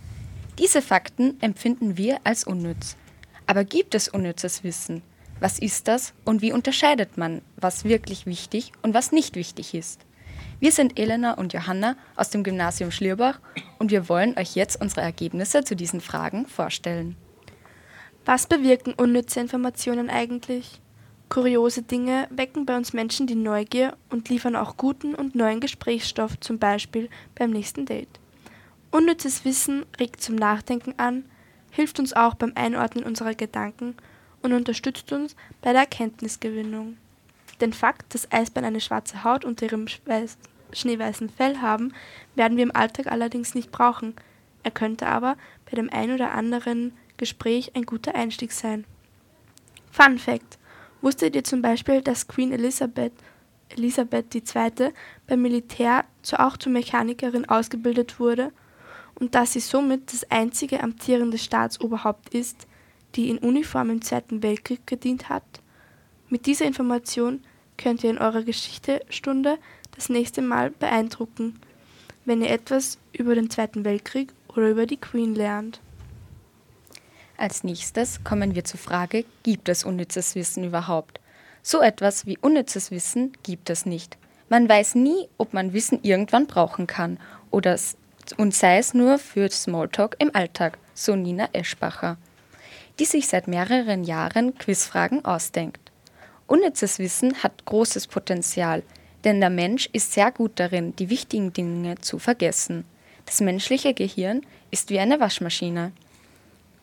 [0.60, 2.94] Diese Fakten empfinden wir als unnütz.
[3.46, 5.00] Aber gibt es unnützes Wissen?
[5.40, 10.04] Was ist das und wie unterscheidet man, was wirklich wichtig und was nicht wichtig ist?
[10.60, 13.40] Wir sind Elena und Johanna aus dem Gymnasium Schlierbach
[13.78, 17.16] und wir wollen euch jetzt unsere Ergebnisse zu diesen Fragen vorstellen.
[18.26, 20.82] Was bewirken unnütze Informationen eigentlich?
[21.30, 26.38] Kuriose Dinge wecken bei uns Menschen die Neugier und liefern auch guten und neuen Gesprächsstoff,
[26.38, 28.20] zum Beispiel beim nächsten Date.
[28.92, 31.24] Unnützes Wissen regt zum Nachdenken an,
[31.70, 33.94] hilft uns auch beim Einordnen unserer Gedanken
[34.42, 36.96] und unterstützt uns bei der Erkenntnisgewinnung.
[37.60, 39.86] Den Fakt, dass Eisbären eine schwarze Haut unter ihrem
[40.72, 41.92] schneeweißen Fell haben,
[42.34, 44.14] werden wir im Alltag allerdings nicht brauchen.
[44.64, 45.36] Er könnte aber
[45.70, 48.84] bei dem ein oder anderen Gespräch ein guter Einstieg sein.
[49.92, 50.58] Fun Fact:
[51.00, 53.12] Wusstet ihr zum Beispiel, dass Queen Elizabeth,
[53.68, 54.92] Elisabeth II.
[55.28, 56.04] beim Militär
[56.38, 58.52] auch zur Mechanikerin ausgebildet wurde
[59.20, 62.66] und dass sie somit das einzige amtierende Staatsoberhaupt ist,
[63.14, 65.44] die in Uniform im Zweiten Weltkrieg gedient hat?
[66.28, 67.44] Mit dieser Information
[67.76, 69.58] könnt ihr in eurer Geschichtestunde
[69.94, 71.60] das nächste Mal beeindrucken,
[72.24, 75.80] wenn ihr etwas über den Zweiten Weltkrieg oder über die Queen lernt.
[77.36, 81.20] Als nächstes kommen wir zur Frage, gibt es unnützes Wissen überhaupt?
[81.62, 84.16] So etwas wie unnützes Wissen gibt es nicht.
[84.48, 87.18] Man weiß nie, ob man Wissen irgendwann brauchen kann
[87.50, 87.78] oder
[88.32, 92.16] und sei es nur für Smalltalk im Alltag, so Nina Eschbacher,
[92.98, 95.90] die sich seit mehreren Jahren Quizfragen ausdenkt.
[96.46, 98.82] Unnützes Wissen hat großes Potenzial,
[99.24, 102.84] denn der Mensch ist sehr gut darin, die wichtigen Dinge zu vergessen.
[103.26, 105.92] Das menschliche Gehirn ist wie eine Waschmaschine.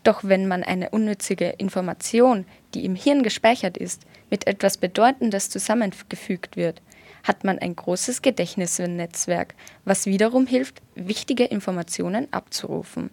[0.04, 6.56] Doch wenn man eine unnützige Information, die im Hirn gespeichert ist, mit etwas Bedeutendes zusammengefügt
[6.56, 6.82] wird,
[7.28, 13.10] hat man ein großes Gedächtnisnetzwerk, was wiederum hilft, wichtige Informationen abzurufen.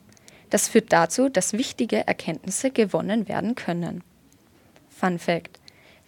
[0.50, 4.04] Das führt dazu, dass wichtige Erkenntnisse gewonnen werden können.
[4.88, 5.58] Fun Fact: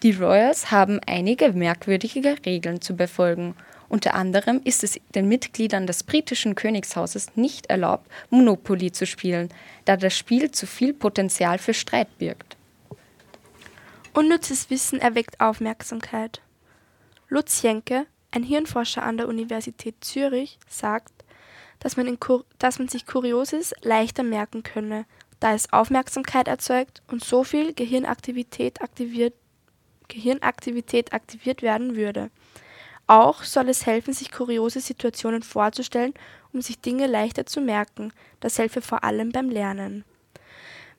[0.02, 3.54] Die Royals haben einige merkwürdige Regeln zu befolgen
[3.88, 9.48] unter anderem ist es den Mitgliedern des britischen Königshauses nicht erlaubt, Monopoly zu spielen,
[9.84, 12.56] da das Spiel zu viel Potenzial für Streit birgt.
[14.12, 16.40] Unnützes Wissen erweckt Aufmerksamkeit.
[17.28, 21.12] Lutz Jenke, ein Hirnforscher an der Universität Zürich, sagt,
[21.80, 22.18] dass man,
[22.58, 25.06] dass man sich Kurioses leichter merken könne,
[25.40, 29.34] da es Aufmerksamkeit erzeugt und so viel Gehirnaktivität aktiviert,
[30.08, 32.30] Gehirnaktivität aktiviert werden würde.
[33.08, 36.14] Auch soll es helfen, sich kuriose Situationen vorzustellen,
[36.52, 38.12] um sich Dinge leichter zu merken.
[38.40, 40.04] Das helfe vor allem beim Lernen.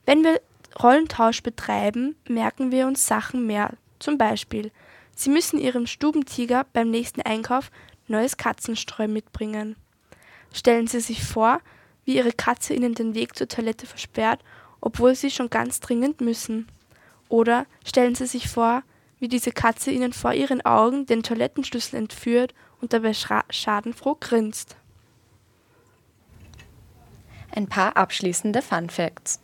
[0.05, 0.39] Wenn wir
[0.81, 3.73] Rollentausch betreiben, merken wir uns Sachen mehr.
[3.99, 4.71] Zum Beispiel,
[5.17, 7.71] Sie müssen Ihrem Stubentiger beim nächsten Einkauf
[8.07, 9.75] neues Katzenstreu mitbringen.
[10.53, 11.59] Stellen Sie sich vor,
[12.05, 14.41] wie Ihre Katze Ihnen den Weg zur Toilette versperrt,
[14.79, 16.67] obwohl Sie schon ganz dringend müssen.
[17.29, 18.83] Oder stellen Sie sich vor,
[19.19, 24.75] wie diese Katze ihnen vor ihren Augen den Toilettenschlüssel entführt und dabei schadenfroh grinst.
[27.51, 29.39] Ein paar abschließende Fun Facts.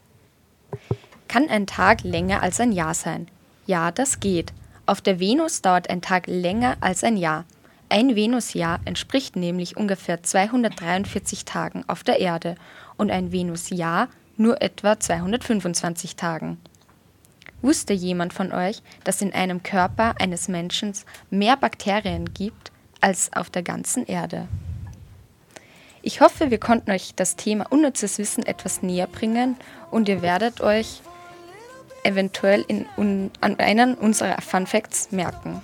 [1.27, 3.27] Kann ein Tag länger als ein Jahr sein?
[3.65, 4.53] Ja, das geht.
[4.85, 7.45] Auf der Venus dauert ein Tag länger als ein Jahr.
[7.87, 12.55] Ein Venusjahr entspricht nämlich ungefähr 243 Tagen auf der Erde
[12.97, 16.57] und ein Venusjahr nur etwa 225 Tagen.
[17.61, 20.93] Wusste jemand von euch, dass in einem Körper eines Menschen
[21.29, 24.49] mehr Bakterien gibt als auf der ganzen Erde?
[26.01, 29.55] Ich hoffe, wir konnten euch das Thema unnützes Wissen etwas näher bringen
[29.91, 31.01] und ihr werdet euch
[32.03, 35.61] eventuell in, un, an einen unserer Fun Facts merken.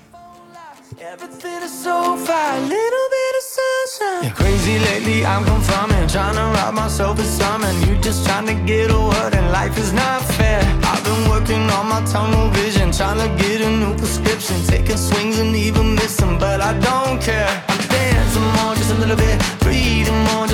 [0.99, 4.23] Everything is so far, little bit of sunshine.
[4.23, 6.07] Yeah, crazy lately, I'm confirming.
[6.07, 7.75] Trying to rob myself of something.
[7.87, 10.61] You just trying to get a word, and life is not fair.
[10.83, 12.91] I've been working on my tunnel vision.
[12.91, 14.57] Trying to get a new prescription.
[14.65, 17.63] Taking swings and even missing, but I don't care.
[17.67, 19.37] I'm dancing more, just a little bit.
[19.63, 19.88] More,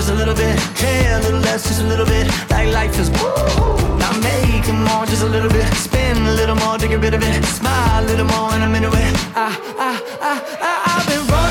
[0.06, 0.60] just a little bit.
[0.76, 2.28] Care a little less, just a little bit.
[2.52, 3.98] Like life is woo.
[3.98, 5.66] Not making more, just a little bit.
[5.74, 7.44] Spin a little more to get rid of it.
[7.46, 9.14] Smile a little more, and I'm into it.
[9.36, 9.92] I, I,
[10.22, 11.45] I, I, I've been running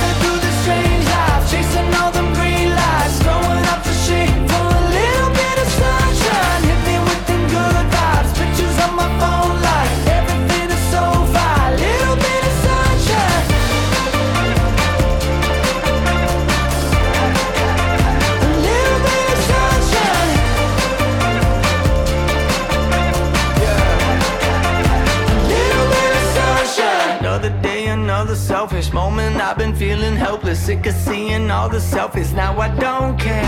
[29.75, 32.33] helpless, sick of seeing all the selfies.
[32.33, 33.45] Now I don't care.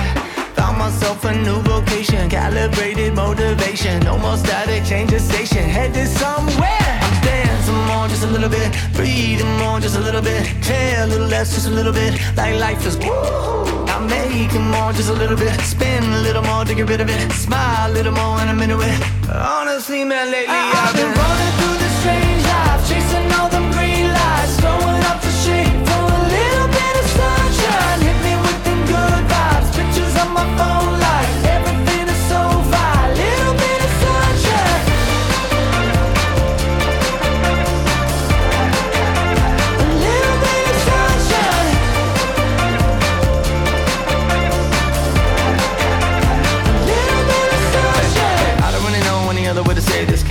[0.54, 4.00] Found myself a new vocation, calibrated motivation.
[4.00, 6.98] No more static, change the station, headed somewhere.
[7.02, 8.74] I'm dancing more, just a little bit.
[8.94, 10.46] Breathing more, just a little bit.
[10.62, 12.12] Care a little less, just a little bit.
[12.36, 13.86] Like life is woo.
[13.86, 15.58] I'm making more, just a little bit.
[15.60, 17.32] Spin a little more to get rid of it.
[17.32, 18.98] Smile a little more, and I'm into it.
[19.30, 21.75] Honestly, man, lately I, I've been running through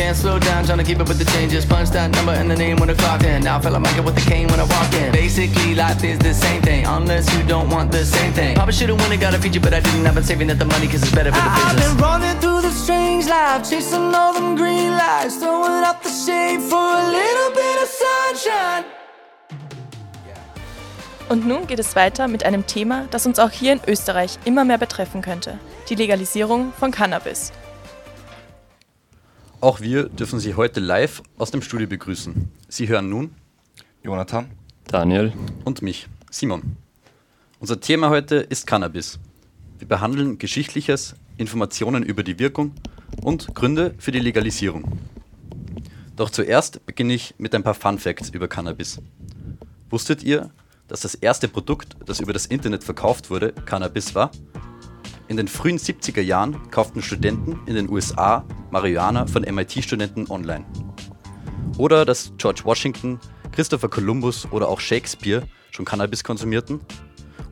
[0.05, 1.65] Can't slow down, trying to keep up with the changes.
[1.65, 3.41] Punch that number and the name when I clocked in.
[3.41, 5.11] Now I feel like Michael with the cane when I walk in.
[5.11, 8.53] Basically, life is the same thing, unless you don't want the same thing.
[8.53, 10.05] Probably should've won and got a feature, but I didn't.
[10.05, 11.87] I've been saving up the money cause it's better for the business.
[11.89, 16.09] I've been running through the strange life, chasing all them green lights, throwing up the
[16.09, 18.85] shade for a little bit of sunshine.
[21.29, 24.65] Und nun geht es weiter mit einem Thema, das uns auch hier in Österreich immer
[24.65, 25.57] mehr betreffen könnte.
[25.89, 27.51] Die Legalisierung von Cannabis.
[29.61, 32.51] Auch wir dürfen Sie heute live aus dem Studio begrüßen.
[32.67, 33.33] Sie hören nun
[34.03, 34.49] Jonathan,
[34.87, 35.31] Daniel
[35.63, 36.75] und mich, Simon.
[37.59, 39.17] Unser Thema heute ist Cannabis.
[39.79, 42.73] Wir behandeln Geschichtliches, Informationen über die Wirkung
[43.21, 44.99] und Gründe für die Legalisierung.
[46.15, 49.01] Doch zuerst beginne ich mit ein paar Fun Facts über Cannabis.
[49.89, 50.51] Wusstet ihr,
[50.87, 54.31] dass das erste Produkt, das über das Internet verkauft wurde, Cannabis war?
[55.27, 60.65] In den frühen 70er Jahren kauften Studenten in den USA Marihuana von MIT-Studenten online.
[61.78, 63.19] Oder dass George Washington,
[63.51, 66.80] Christopher Columbus oder auch Shakespeare schon Cannabis konsumierten.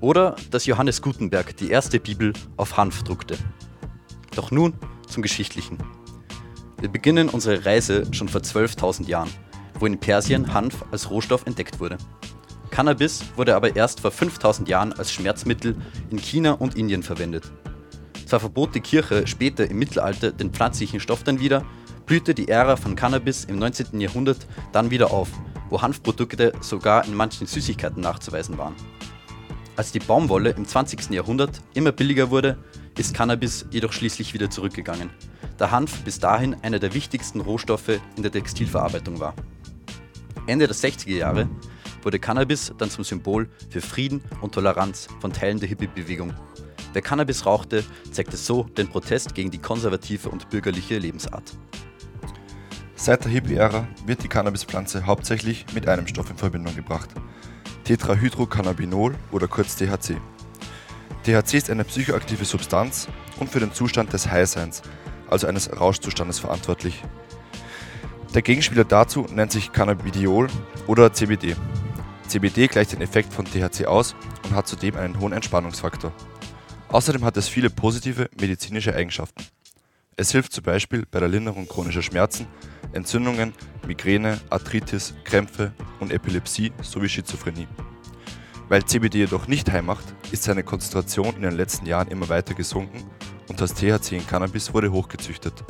[0.02, 3.38] Oder dass Johannes Gutenberg die erste Bibel auf Hanf druckte.
[4.36, 4.74] Doch nun
[5.08, 5.80] zum Geschichtlichen.
[6.80, 9.32] Wir beginnen unsere Reise schon vor 12.000 Jahren,
[9.80, 11.98] wo in Persien Hanf als Rohstoff entdeckt wurde.
[12.70, 15.76] Cannabis wurde aber erst vor 5000 Jahren als Schmerzmittel
[16.10, 17.52] in China und Indien verwendet.
[18.34, 21.64] Zwar verbot die Kirche später im Mittelalter den pflanzlichen Stoff dann wieder,
[22.08, 24.02] blühte die Ära von Cannabis im 19.
[24.02, 25.30] Jahrhundert dann wieder auf,
[25.70, 28.74] wo Hanfprodukte sogar in manchen Süßigkeiten nachzuweisen waren.
[29.76, 31.12] Als die Baumwolle im 20.
[31.12, 32.58] Jahrhundert immer billiger wurde,
[32.98, 35.12] ist Cannabis jedoch schließlich wieder zurückgegangen,
[35.60, 39.36] da Hanf bis dahin einer der wichtigsten Rohstoffe in der Textilverarbeitung war.
[40.48, 41.48] Ende der 60er Jahre
[42.02, 46.34] wurde Cannabis dann zum Symbol für Frieden und Toleranz von Teilen der Hippie-Bewegung.
[46.94, 51.58] Wer Cannabis rauchte, zeigte so den Protest gegen die konservative und bürgerliche Lebensart.
[52.96, 57.10] Seit der Hippie-Ära wird die Cannabispflanze hauptsächlich mit einem Stoff in Verbindung gebracht.
[57.84, 60.18] Tetrahydrocannabinol oder kurz THC.
[61.24, 63.08] THC ist eine psychoaktive Substanz
[63.40, 64.84] und für den Zustand des Highseins,
[65.28, 67.04] also eines Rauschzustandes verantwortlich.
[68.36, 70.48] Der Gegenspieler dazu nennt sich Cannabidiol
[70.86, 71.56] oder CBD.
[72.28, 76.14] CBD gleicht den Effekt von THC aus und hat zudem einen hohen Entspannungsfaktor.
[76.94, 79.44] Außerdem hat es viele positive medizinische Eigenschaften.
[80.16, 82.46] Es hilft zum Beispiel bei der Linderung chronischer Schmerzen,
[82.92, 83.54] Entzündungen,
[83.88, 87.68] Migräne, Arthritis, Krämpfe und Epilepsie sowie Schizophrenie.
[88.70, 92.54] Weil CBD jedoch nicht heim macht, ist seine Konzentration in den letzten Jahren immer weiter
[92.54, 93.04] gesunken
[93.50, 95.64] und das THC in Cannabis wurde hochgezüchtet.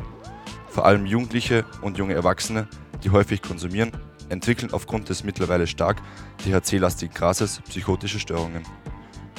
[0.68, 2.68] Vor allem Jugendliche und junge Erwachsene,
[3.02, 3.94] die häufig konsumieren,
[4.28, 6.02] entwickeln aufgrund des mittlerweile stark
[6.40, 8.64] THC-lastigen Grases psychotische Störungen.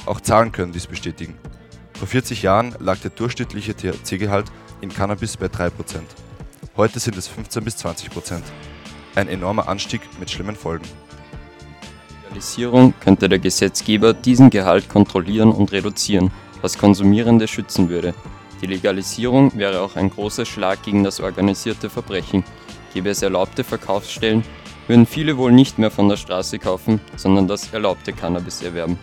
[0.06, 1.38] Auch Zahlen können dies bestätigen.
[1.94, 4.46] Vor 40 Jahren lag der durchschnittliche THC-Gehalt
[4.80, 5.70] in Cannabis bei 3%.
[6.76, 8.42] Heute sind es 15 bis 20%.
[9.14, 10.84] Ein enormer Anstieg mit schlimmen Folgen.
[12.24, 16.32] Legalisierung könnte der Gesetzgeber diesen Gehalt kontrollieren und reduzieren,
[16.62, 18.12] was Konsumierende schützen würde.
[18.60, 22.42] Die Legalisierung wäre auch ein großer Schlag gegen das organisierte Verbrechen.
[22.92, 24.42] Gäbe es erlaubte Verkaufsstellen,
[24.88, 28.98] würden viele wohl nicht mehr von der Straße kaufen, sondern das erlaubte Cannabis erwerben.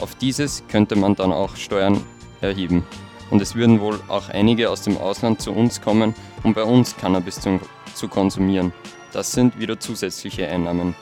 [0.00, 2.00] Auf dieses könnte man dann auch Steuern
[2.40, 2.84] erheben.
[3.30, 6.96] Und es würden wohl auch einige aus dem Ausland zu uns kommen, um bei uns
[6.96, 7.60] Cannabis zu,
[7.94, 8.72] zu konsumieren.
[9.12, 10.94] Das sind wieder zusätzliche Einnahmen.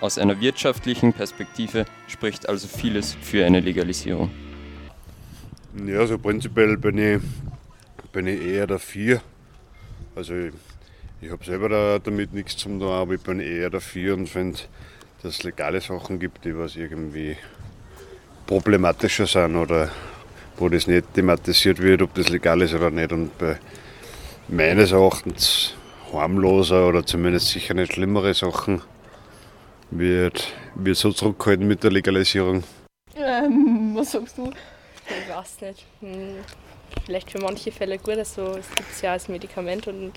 [0.00, 4.30] Aus einer wirtschaftlichen Perspektive spricht also vieles für eine Legalisierung.
[5.86, 7.22] Ja, also prinzipiell bin ich,
[8.12, 9.20] bin ich eher dafür.
[10.14, 10.52] Also ich,
[11.20, 14.58] ich habe selber da, damit nichts zu tun, aber ich bin eher dafür und finde,
[15.22, 17.36] dass es legale Sachen gibt, die was irgendwie
[18.46, 19.90] problematischer sind oder
[20.58, 23.12] wo das nicht thematisiert wird, ob das legal ist oder nicht.
[23.12, 23.58] Und bei
[24.48, 25.74] meines Erachtens
[26.12, 28.82] harmloser oder zumindest sicher nicht schlimmere Sachen
[29.90, 32.62] wird, wird so zurückgehalten mit der Legalisierung.
[33.16, 34.50] Ähm, was sagst du?
[35.08, 35.84] Ich weiß nicht.
[36.00, 36.36] Hm,
[37.04, 40.12] vielleicht für manche Fälle gut, also es gibt es ja als Medikament und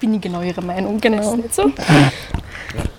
[0.00, 1.00] bin ich genau ihrer Meinung.
[1.00, 1.34] Genau.
[1.34, 1.72] Ist nicht so?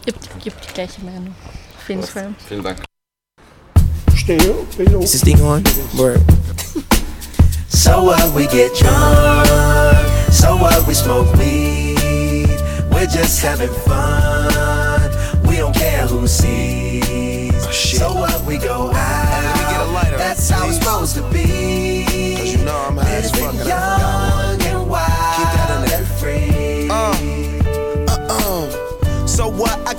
[0.05, 1.35] Ich habe die, hab die gleiche Meinung.
[1.77, 2.33] Auf jeden Fall.
[2.47, 2.90] Vielen Dank.
[4.39, 5.63] Is this thing on?
[5.97, 6.21] Word.
[7.73, 9.47] So what we get drunk,
[10.31, 12.47] so what we smoke weed,
[12.91, 15.09] we're just having fun.
[15.47, 17.51] We don't care who sees.
[17.65, 22.05] Oh, so what we go out, that's how it's supposed to be.
[22.37, 23.53] Cause you know I'm high as fuck.
[23.55, 24.61] and I forgot one.
[24.67, 26.87] and wild and free.
[28.07, 29.25] Uh-uh.
[29.25, 29.79] So what?
[29.87, 29.93] I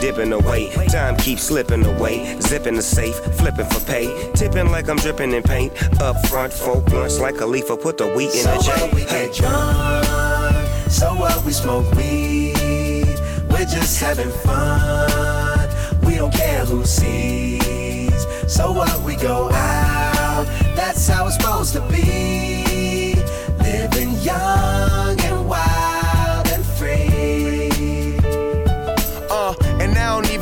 [0.00, 0.70] dipping away.
[0.88, 2.38] Time keeps slipping away.
[2.40, 4.30] Zipping the safe, flipping for pay.
[4.34, 5.72] Tipping like I'm dripping in paint.
[6.00, 7.66] Up front, four blunts like a leaf.
[7.68, 8.70] Put the wheat in So the J.
[8.72, 13.18] what we get drunk, so what we smoke weed,
[13.50, 15.68] we're just having fun.
[16.04, 18.26] We don't care who sees.
[18.46, 23.14] So what we go out, that's how it's supposed to be.
[23.58, 25.05] Living young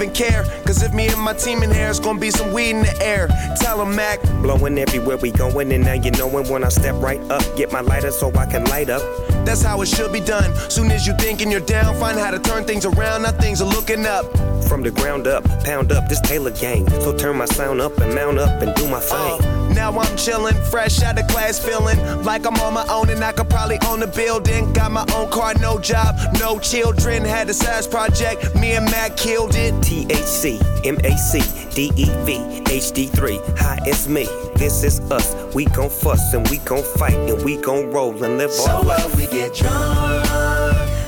[0.05, 0.45] even care.
[0.65, 3.03] Cause if me and my team in here, it's gonna be some weed in the
[3.03, 3.29] air.
[3.61, 4.21] Tell 'em, Mac.
[4.43, 7.43] Blowing everywhere we going, and now you knowin' when I step right up.
[7.57, 9.03] Get my lighter so I can light up.
[9.45, 10.53] That's how it should be done.
[10.69, 13.23] Soon as you thinking you're down, find how to turn things around.
[13.23, 14.25] Now things are looking up.
[14.69, 16.89] From the ground up, pound up this Taylor gang.
[17.03, 19.39] So turn my sound up and mount up and do my thing.
[19.41, 23.23] Uh, Now I'm chillin', fresh out of class, feeling like I'm on my own and
[23.25, 24.73] I could probably own a building.
[24.73, 27.25] Got my own car, no job, no children.
[27.25, 29.75] Had a size project, me and Mac killed it.
[29.83, 31.43] THC, MAC,
[31.75, 33.59] DEV, HD3.
[33.59, 34.27] Hi, it's me.
[34.57, 35.35] This is us.
[35.55, 38.85] We gon' fuss and we gon' fight and we gon' roll and live So our
[38.85, 40.25] what we get drunk,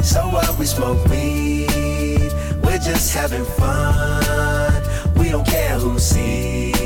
[0.02, 2.32] so what we smoke weed,
[2.64, 4.82] we're just having fun.
[5.14, 6.85] We don't care who sees.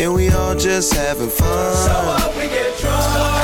[0.00, 1.76] and we all just having fun.
[1.76, 3.41] So what we get drunk,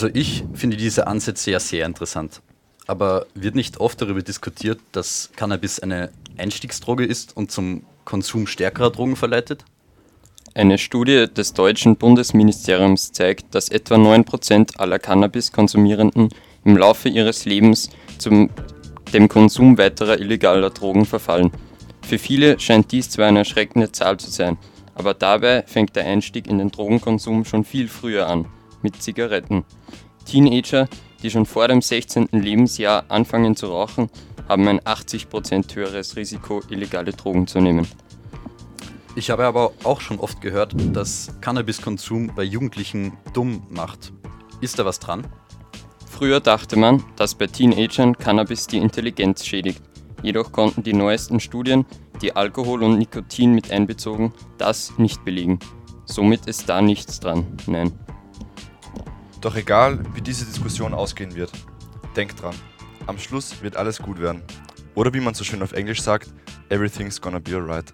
[0.00, 2.40] Also ich finde diese Ansätze ja sehr interessant.
[2.86, 8.88] Aber wird nicht oft darüber diskutiert, dass Cannabis eine Einstiegsdroge ist und zum Konsum stärkerer
[8.88, 9.62] Drogen verleitet?
[10.54, 16.30] Eine Studie des deutschen Bundesministeriums zeigt, dass etwa 9% aller Cannabis-Konsumierenden
[16.64, 18.48] im Laufe ihres Lebens zum
[19.12, 21.50] dem Konsum weiterer illegaler Drogen verfallen.
[22.00, 24.56] Für viele scheint dies zwar eine erschreckende Zahl zu sein,
[24.94, 28.46] aber dabei fängt der Einstieg in den Drogenkonsum schon viel früher an,
[28.82, 29.64] mit Zigaretten.
[30.24, 30.88] Teenager,
[31.22, 32.28] die schon vor dem 16.
[32.32, 34.10] Lebensjahr anfangen zu rauchen,
[34.48, 37.86] haben ein 80% höheres Risiko, illegale Drogen zu nehmen.
[39.16, 44.12] Ich habe aber auch schon oft gehört, dass Cannabiskonsum bei Jugendlichen dumm macht.
[44.60, 45.26] Ist da was dran?
[46.06, 49.82] Früher dachte man, dass bei Teenagern Cannabis die Intelligenz schädigt.
[50.22, 51.86] Jedoch konnten die neuesten Studien,
[52.20, 55.58] die Alkohol und Nikotin mit einbezogen, das nicht belegen.
[56.04, 57.46] Somit ist da nichts dran.
[57.66, 57.92] Nein.
[59.40, 61.50] Doch egal, wie diese Diskussion ausgehen wird,
[62.14, 62.54] denkt dran,
[63.06, 64.42] am Schluss wird alles gut werden.
[64.94, 66.32] Oder wie man so schön auf Englisch sagt,
[66.68, 67.90] everything's gonna be alright.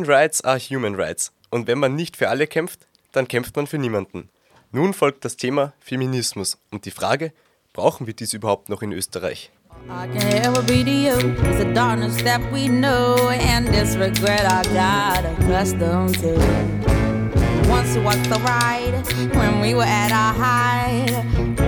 [0.00, 1.30] Women Rights are Human Rights.
[1.50, 4.30] Und wenn man nicht für alle kämpft, dann kämpft man für niemanden.
[4.72, 7.34] Nun folgt das Thema Feminismus und die Frage,
[7.74, 9.50] brauchen wir dies überhaupt noch in Österreich?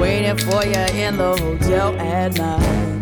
[0.00, 3.01] Waiting for you in the hotel at night.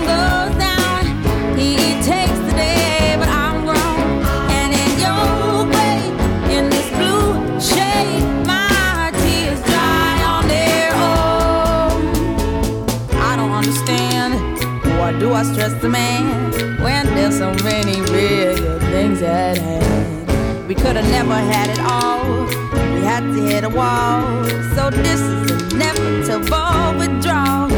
[15.41, 16.51] Do the man
[16.83, 20.67] when there's so many bigger things at hand?
[20.67, 22.45] We could have never had it all.
[22.93, 24.45] We had to hit a wall.
[24.75, 27.71] So this is inevitable withdrawal.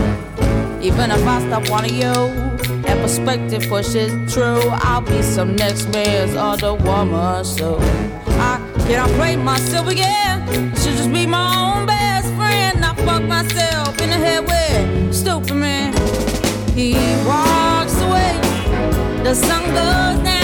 [0.84, 2.14] Even if I stop wanting you,
[2.84, 4.59] that perspective pushes true.
[4.84, 7.45] I'll be some next man's other woman.
[7.45, 7.78] So
[8.28, 10.41] I cannot play myself again.
[10.49, 11.83] I should just be my own
[19.34, 20.43] sun goes down.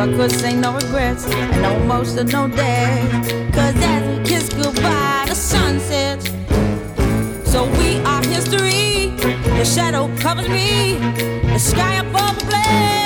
[0.00, 3.06] Could say no regrets and no emotional day.
[3.52, 6.24] Cause as we kiss goodbye, the sun sets.
[7.44, 9.10] So we are history.
[9.58, 10.94] The shadow covers me.
[11.52, 12.99] The sky above the blaze,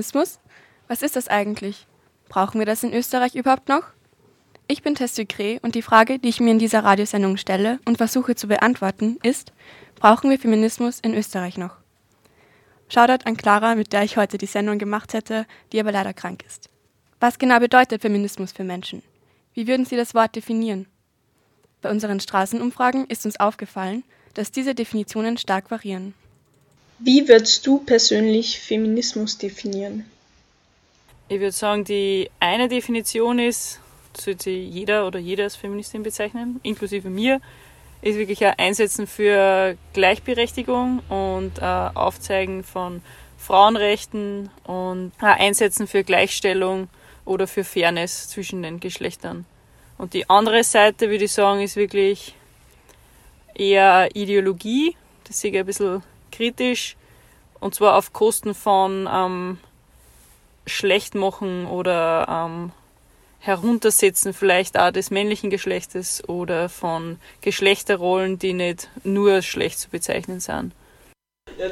[0.00, 0.40] Feminismus?
[0.88, 1.86] Was ist das eigentlich?
[2.30, 3.82] Brauchen wir das in Österreich überhaupt noch?
[4.66, 7.98] Ich bin Tess Ducré und die Frage, die ich mir in dieser Radiosendung stelle und
[7.98, 9.52] versuche zu beantworten, ist,
[9.96, 11.76] brauchen wir Feminismus in Österreich noch?
[12.88, 16.44] Shoutout an Clara, mit der ich heute die Sendung gemacht hätte, die aber leider krank
[16.46, 16.70] ist.
[17.20, 19.02] Was genau bedeutet Feminismus für Menschen?
[19.52, 20.86] Wie würden Sie das Wort definieren?
[21.82, 26.14] Bei unseren Straßenumfragen ist uns aufgefallen, dass diese Definitionen stark variieren.
[27.02, 30.04] Wie würdest du persönlich Feminismus definieren?
[31.28, 33.80] Ich würde sagen, die eine Definition ist,
[34.14, 37.40] sollte jeder oder jede als Feministin bezeichnen, inklusive mir,
[38.02, 43.00] ist wirklich ein Einsetzen für Gleichberechtigung und äh, Aufzeigen von
[43.38, 46.88] Frauenrechten und ein Einsetzen für Gleichstellung
[47.24, 49.46] oder für Fairness zwischen den Geschlechtern.
[49.96, 52.34] Und die andere Seite, würde ich sagen, ist wirklich
[53.54, 54.96] eher Ideologie.
[55.24, 56.96] Das sehe ich ein bisschen kritisch.
[57.60, 59.58] Und zwar auf Kosten von ähm,
[60.66, 62.72] Schlechtmachen oder ähm,
[63.40, 70.40] Heruntersetzen vielleicht auch des männlichen Geschlechtes oder von Geschlechterrollen, die nicht nur schlecht zu bezeichnen
[70.40, 70.72] sind.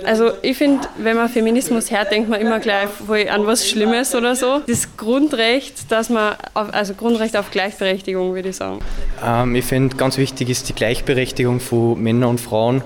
[0.05, 2.89] Also ich finde, wenn man Feminismus hört, denkt man immer gleich
[3.31, 4.61] an was Schlimmes oder so.
[4.67, 8.81] Das Grundrecht, dass man auf, also Grundrecht auf Gleichberechtigung, würde ich sagen.
[9.25, 12.83] Ähm, ich finde, ganz wichtig ist die Gleichberechtigung von Männern und Frauen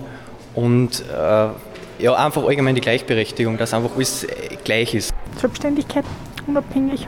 [0.55, 1.48] und äh,
[2.03, 5.12] ja, einfach allgemein die Gleichberechtigung, dass einfach alles äh, gleich ist.
[5.38, 6.05] Selbstständigkeit,
[6.46, 7.07] unabhängig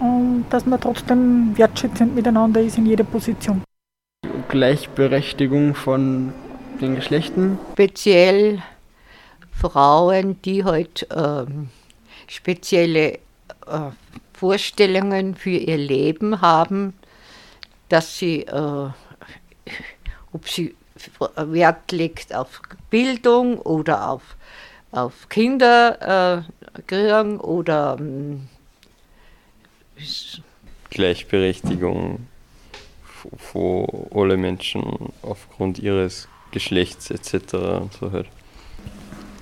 [0.00, 3.62] und dass man trotzdem wertschätzend miteinander ist in jeder Position.
[4.48, 6.32] Gleichberechtigung von
[6.80, 7.58] den Geschlechtern.
[7.72, 8.62] Speziell
[9.52, 11.68] Frauen, die halt ähm,
[12.26, 13.14] spezielle
[13.66, 13.90] äh,
[14.32, 16.94] Vorstellungen für ihr Leben haben,
[17.90, 18.88] dass sie, äh,
[20.32, 20.74] ob sie
[21.36, 24.22] Wert legt auf Bildung oder auf,
[24.92, 28.48] auf Kinder äh, kriegen oder ähm,
[30.90, 32.26] Gleichberechtigung
[33.36, 37.54] von alle Menschen aufgrund ihres Geschlechts etc.
[37.54, 38.26] Und so halt.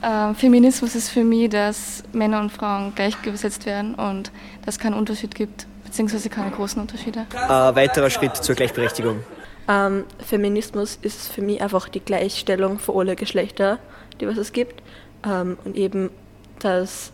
[0.02, 4.30] Ähm, Feminismus ist für mich, dass Männer und Frauen gleichgesetzt werden und
[4.64, 7.26] dass es keinen Unterschied gibt, beziehungsweise keine großen Unterschiede.
[7.34, 9.24] Ein weiterer Schritt zur Gleichberechtigung.
[9.68, 13.78] Ähm, Feminismus ist für mich einfach die Gleichstellung für alle Geschlechter,
[14.20, 14.82] die was es gibt.
[15.24, 16.10] Ähm, und eben,
[16.58, 17.12] dass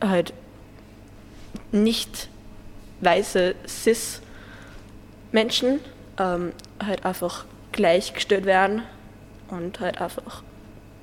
[0.00, 0.32] halt
[1.72, 2.28] nicht
[3.00, 4.20] weiße Cis-Menschen
[6.18, 6.52] ähm,
[6.84, 8.82] halt einfach gleichgestellt werden
[9.48, 10.42] und halt einfach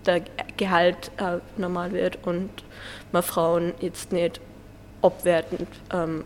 [0.05, 0.21] der
[0.57, 2.49] Gehalt äh, normal wird und
[3.11, 4.41] man Frauen jetzt nicht
[5.01, 6.25] abwertend ähm,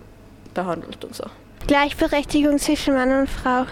[0.53, 1.25] behandelt und so.
[1.67, 3.65] Gleichberechtigung zwischen Mann und Frau.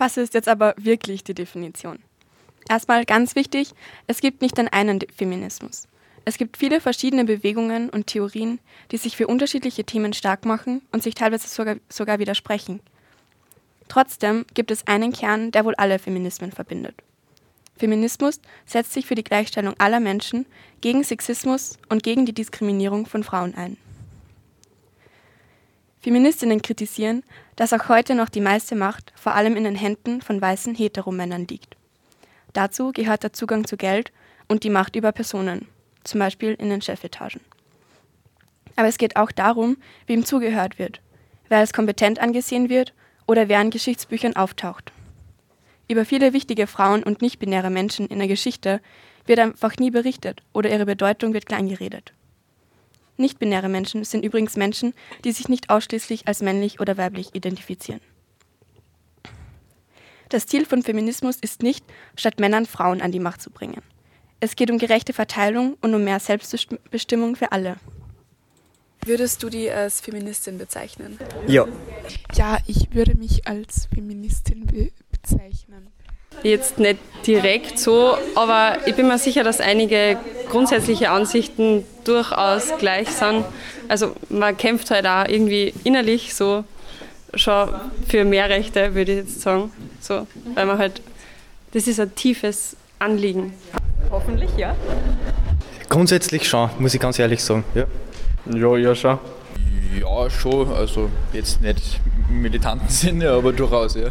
[0.00, 1.98] Was ist jetzt aber wirklich die Definition?
[2.70, 3.74] Erstmal ganz wichtig,
[4.06, 5.88] es gibt nicht den einen Feminismus.
[6.24, 8.60] Es gibt viele verschiedene Bewegungen und Theorien,
[8.92, 12.80] die sich für unterschiedliche Themen stark machen und sich teilweise sogar, sogar widersprechen.
[13.88, 16.94] Trotzdem gibt es einen Kern, der wohl alle Feminismen verbindet.
[17.76, 20.46] Feminismus setzt sich für die Gleichstellung aller Menschen,
[20.80, 23.76] gegen Sexismus und gegen die Diskriminierung von Frauen ein.
[26.00, 27.22] Feministinnen kritisieren,
[27.56, 31.46] dass auch heute noch die meiste Macht vor allem in den Händen von weißen Heteromännern
[31.46, 31.76] liegt.
[32.54, 34.10] Dazu gehört der Zugang zu Geld
[34.48, 35.68] und die Macht über Personen,
[36.02, 37.42] zum Beispiel in den Chefetagen.
[38.76, 39.76] Aber es geht auch darum,
[40.06, 41.02] wem zugehört wird,
[41.48, 42.94] wer als kompetent angesehen wird
[43.26, 44.92] oder wer in Geschichtsbüchern auftaucht.
[45.86, 48.80] Über viele wichtige Frauen und nicht-binäre Menschen in der Geschichte
[49.26, 52.12] wird einfach nie berichtet oder ihre Bedeutung wird kleingeredet.
[53.20, 54.94] Nicht-binäre Menschen sind übrigens Menschen,
[55.24, 58.00] die sich nicht ausschließlich als männlich oder weiblich identifizieren.
[60.30, 61.84] Das Ziel von Feminismus ist nicht,
[62.16, 63.82] statt Männern Frauen an die Macht zu bringen.
[64.40, 67.76] Es geht um gerechte Verteilung und um mehr Selbstbestimmung für alle.
[69.04, 71.18] Würdest du die als Feministin bezeichnen?
[71.46, 71.66] Ja.
[72.34, 75.88] Ja, ich würde mich als Feministin be bezeichnen.
[76.42, 80.18] Jetzt nicht direkt so, aber ich bin mir sicher, dass einige
[80.48, 83.44] grundsätzliche Ansichten durchaus gleich sind.
[83.88, 86.64] Also man kämpft halt auch irgendwie innerlich so
[87.34, 87.68] schon
[88.08, 89.70] für mehr Rechte, würde ich jetzt sagen.
[90.00, 91.02] So, weil man halt,
[91.72, 93.52] das ist ein tiefes Anliegen.
[94.10, 94.74] Hoffentlich, ja.
[95.88, 97.64] Grundsätzlich schon, muss ich ganz ehrlich sagen.
[97.74, 97.84] Ja,
[98.54, 99.18] ja, ja schon.
[100.00, 100.72] Ja, schon.
[100.72, 104.08] Also jetzt nicht im militanten Sinne, aber durchaus, ja.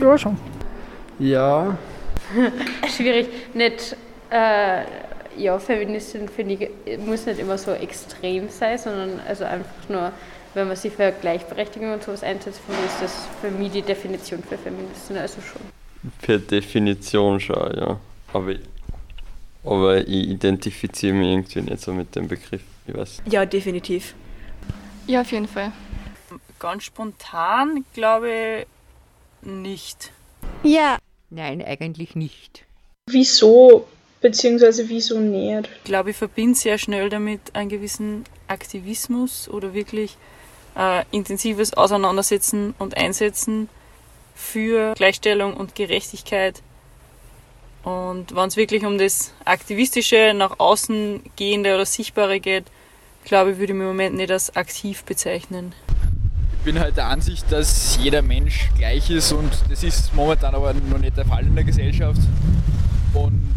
[0.00, 0.36] Ja, schon.
[1.18, 1.76] Ja.
[2.96, 3.28] Schwierig.
[3.54, 3.96] Nicht,
[4.30, 4.82] äh,
[5.36, 10.12] ja, Feministin finde ich, muss nicht immer so extrem sein, sondern also einfach nur,
[10.54, 13.82] wenn man sich für Gleichberechtigung und sowas einsetzt, finde ich, ist das für mich die
[13.82, 15.62] Definition für Feministin, also schon.
[16.22, 17.98] Per Definition schon, ja.
[18.32, 18.54] Aber,
[19.64, 22.62] aber ich identifiziere mich irgendwie nicht so mit dem Begriff.
[22.86, 23.22] Ich weiß.
[23.26, 24.14] Ja, definitiv.
[25.06, 25.72] Ja, auf jeden Fall.
[26.58, 28.30] Ganz spontan glaube
[29.42, 30.12] ich nicht.
[30.62, 30.98] Ja.
[31.30, 32.64] Nein, eigentlich nicht.
[33.10, 33.86] Wieso,
[34.20, 35.68] beziehungsweise wieso nicht?
[35.78, 40.16] Ich glaube, ich verbinde sehr schnell damit einen gewissen Aktivismus oder wirklich
[40.76, 43.68] äh, intensives Auseinandersetzen und Einsetzen
[44.34, 46.62] für Gleichstellung und Gerechtigkeit.
[47.82, 52.64] Und wenn es wirklich um das Aktivistische, nach außen gehende oder Sichtbare geht,
[53.24, 55.74] glaube ich, würde ich mich im Moment nicht als aktiv bezeichnen.
[56.68, 60.98] Bin halt der Ansicht, dass jeder Mensch gleich ist und das ist momentan aber noch
[60.98, 62.20] nicht der Fall in der Gesellschaft.
[63.14, 63.54] Und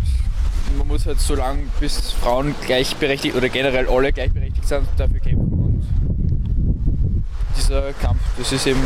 [0.77, 5.51] man muss halt so lange, bis Frauen gleichberechtigt oder generell alle gleichberechtigt sind, dafür kämpfen.
[5.51, 7.25] Und
[7.57, 8.79] dieser Kampf, das ist eben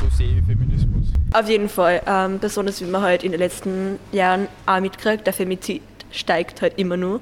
[0.00, 1.06] so sehe ich Feminismus.
[1.32, 2.00] Auf jeden Fall.
[2.06, 5.82] Ähm, besonders wie man halt in den letzten Jahren auch mitkriegt, der Femizid
[6.12, 7.20] steigt halt immer nur.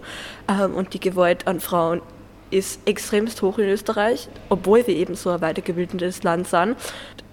[0.49, 2.03] Ähm, und die Gewalt an Frauen
[2.51, 6.77] ist extremst hoch in Österreich, obwohl wir eben so ein weitergebildetes Land sind.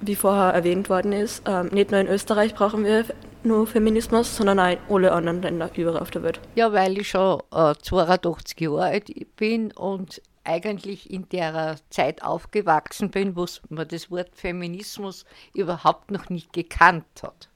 [0.02, 3.06] Wie vorher erwähnt worden ist, ähm, nicht nur in Österreich brauchen wir
[3.44, 6.40] nur Feminismus, sondern auch in alle anderen Länder überall auf der Welt.
[6.56, 13.12] Ja, weil ich schon äh, 82 Jahre alt bin und eigentlich in der Zeit aufgewachsen
[13.12, 17.50] bin, wo man das Wort Feminismus überhaupt noch nicht gekannt hat.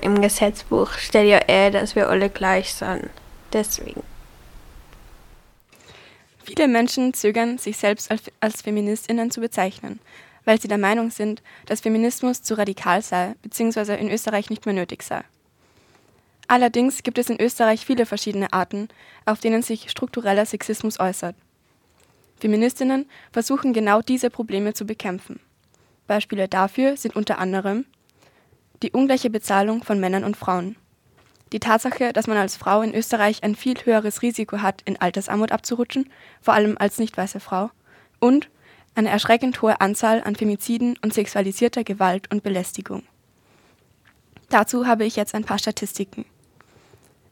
[0.00, 3.10] Im Gesetzbuch steht ja eh, dass wir alle gleich sind.
[3.52, 4.02] Deswegen.
[6.48, 10.00] Viele Menschen zögern, sich selbst als Feministinnen zu bezeichnen,
[10.46, 13.96] weil sie der Meinung sind, dass Feminismus zu radikal sei bzw.
[13.96, 15.22] in Österreich nicht mehr nötig sei.
[16.46, 18.88] Allerdings gibt es in Österreich viele verschiedene Arten,
[19.26, 21.36] auf denen sich struktureller Sexismus äußert.
[22.40, 25.40] Feministinnen versuchen genau diese Probleme zu bekämpfen.
[26.06, 27.84] Beispiele dafür sind unter anderem
[28.82, 30.76] die ungleiche Bezahlung von Männern und Frauen,
[31.52, 35.52] die Tatsache, dass man als Frau in Österreich ein viel höheres Risiko hat, in Altersarmut
[35.52, 37.70] abzurutschen, vor allem als nicht weiße Frau,
[38.20, 38.50] und
[38.94, 43.04] eine erschreckend hohe Anzahl an Femiziden und sexualisierter Gewalt und Belästigung.
[44.48, 46.24] Dazu habe ich jetzt ein paar Statistiken.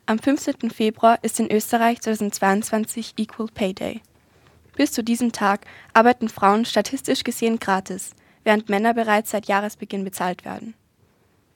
[0.06, 0.70] Am 15.
[0.70, 4.02] Februar ist in Österreich 2022 Equal Pay Day.
[4.76, 8.10] Bis zu diesem Tag arbeiten Frauen statistisch gesehen gratis,
[8.44, 10.74] während Männer bereits seit Jahresbeginn bezahlt werden.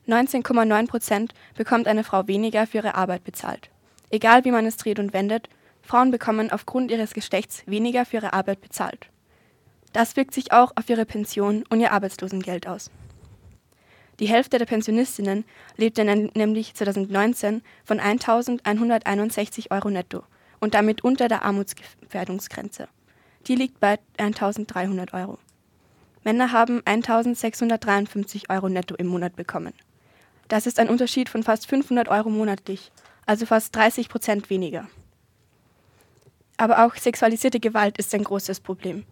[0.06, 3.70] 19,9 Prozent bekommt eine Frau weniger für ihre Arbeit bezahlt.
[4.10, 5.48] Egal wie man es dreht und wendet,
[5.82, 9.08] Frauen bekommen aufgrund ihres Geschlechts weniger für ihre Arbeit bezahlt.
[9.92, 12.90] Das wirkt sich auch auf ihre Pension und ihr Arbeitslosengeld aus.
[14.20, 15.44] Die Hälfte der Pensionistinnen
[15.76, 20.24] lebte nämlich 2019 von 1.161 Euro netto
[20.60, 22.88] und damit unter der Armutsgefährdungsgrenze.
[23.46, 25.38] Die liegt bei 1.300 Euro.
[26.22, 29.72] Männer haben 1.653 Euro netto im Monat bekommen.
[30.50, 32.90] Das ist ein Unterschied von fast 500 Euro monatlich,
[33.24, 34.88] also fast 30 Prozent weniger.
[36.56, 39.04] Aber auch sexualisierte Gewalt ist ein großes Problem.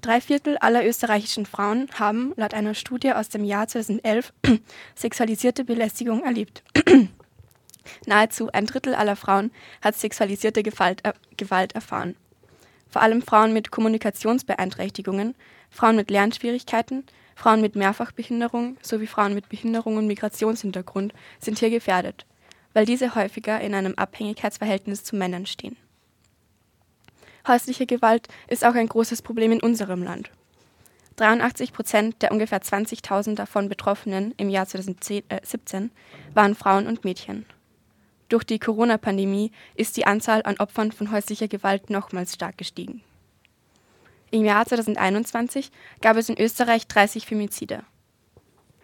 [0.00, 4.32] Drei Viertel aller österreichischen Frauen haben laut einer Studie aus dem Jahr 2011
[4.94, 6.62] sexualisierte Belästigung erlebt.
[8.06, 9.50] Nahezu ein Drittel aller Frauen
[9.82, 12.16] hat sexualisierte Gewalt, äh, Gewalt erfahren.
[12.88, 15.34] Vor allem Frauen mit Kommunikationsbeeinträchtigungen,
[15.68, 17.04] Frauen mit Lernschwierigkeiten,
[17.38, 22.26] Frauen mit Mehrfachbehinderung sowie Frauen mit Behinderung und Migrationshintergrund sind hier gefährdet,
[22.72, 25.76] weil diese häufiger in einem Abhängigkeitsverhältnis zu Männern stehen.
[27.46, 30.32] Häusliche Gewalt ist auch ein großes Problem in unserem Land.
[31.14, 37.46] 83 Prozent der ungefähr 20.000 davon Betroffenen im Jahr 2017 äh, waren Frauen und Mädchen.
[38.28, 43.04] Durch die Corona-Pandemie ist die Anzahl an Opfern von häuslicher Gewalt nochmals stark gestiegen.
[44.30, 45.70] Im Jahr 2021
[46.02, 47.84] gab es in Österreich 30 Femizide.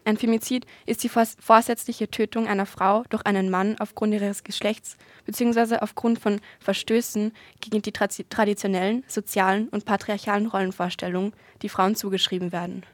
[0.07, 5.77] Ein Femizid ist die vorsätzliche Tötung einer Frau durch einen Mann aufgrund ihres Geschlechts bzw.
[5.79, 11.33] aufgrund von Verstößen gegen die traditionellen, sozialen und patriarchalen Rollenvorstellungen,
[11.63, 12.85] die Frauen zugeschrieben werden.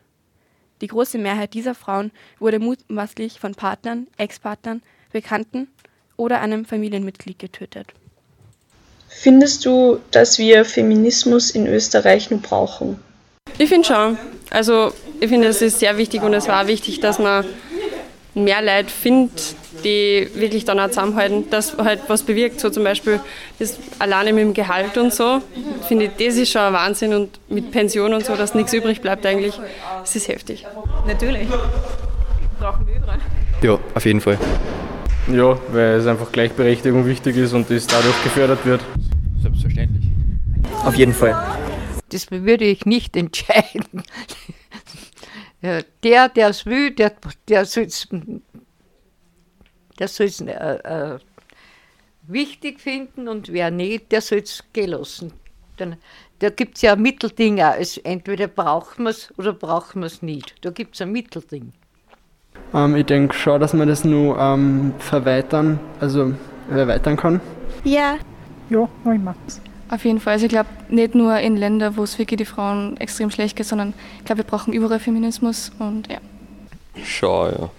[0.80, 4.82] Die große Mehrheit dieser Frauen wurde mutmaßlich von Partnern, Ex-Partnern,
[5.12, 5.68] Bekannten
[6.16, 7.92] oder einem Familienmitglied getötet.
[9.12, 12.98] Findest du, dass wir Feminismus in Österreich nur brauchen?
[13.58, 14.18] Ich finde schon.
[14.48, 17.44] Also ich finde, es ist sehr wichtig und es war wichtig, dass man
[18.34, 19.54] mehr Leute findet,
[19.84, 22.60] die wirklich dann auch zusammenhalten, dass halt was bewirkt.
[22.60, 23.20] So zum Beispiel
[23.58, 25.42] das alleine mit dem Gehalt und so.
[25.86, 29.00] Finde ich, das ist schon ein Wahnsinn und mit Pension und so, dass nichts übrig
[29.00, 29.54] bleibt eigentlich.
[30.00, 30.66] Das ist heftig.
[31.06, 31.48] Natürlich.
[32.58, 33.20] Brauchen wir dran.
[33.62, 34.38] Ja, auf jeden Fall.
[35.32, 38.80] Ja, weil es einfach Gleichberechtigung wichtig ist und das dadurch gefördert wird.
[39.42, 40.10] Selbstverständlich.
[40.84, 41.36] Auf jeden Fall.
[42.08, 44.02] Das würde ich nicht entscheiden.
[45.62, 47.12] Der, der es will, der,
[47.48, 48.08] der soll es
[50.00, 51.18] der soll's, äh, äh,
[52.22, 55.32] wichtig finden und wer nicht, der soll es gelassen.
[55.76, 55.96] Dann,
[56.38, 57.74] da gibt es ja ein Mittelding auch.
[57.78, 60.54] Es, entweder brauchen wir es oder brauchen wir es nicht.
[60.62, 61.72] Da gibt es ein Mittelding.
[62.72, 66.34] Ähm, ich denke schon, dass man das nur ähm, verweitern, also
[66.70, 67.40] erweitern kann.
[67.84, 68.16] Ja.
[68.68, 69.60] Ja, ich mag's.
[69.90, 70.34] Auf jeden Fall.
[70.34, 73.66] Also ich glaube, nicht nur in Ländern, wo es wirklich die Frauen extrem schlecht geht,
[73.66, 76.18] sondern ich glaube, wir brauchen überall Feminismus und ja.
[77.02, 77.70] Schau, ja.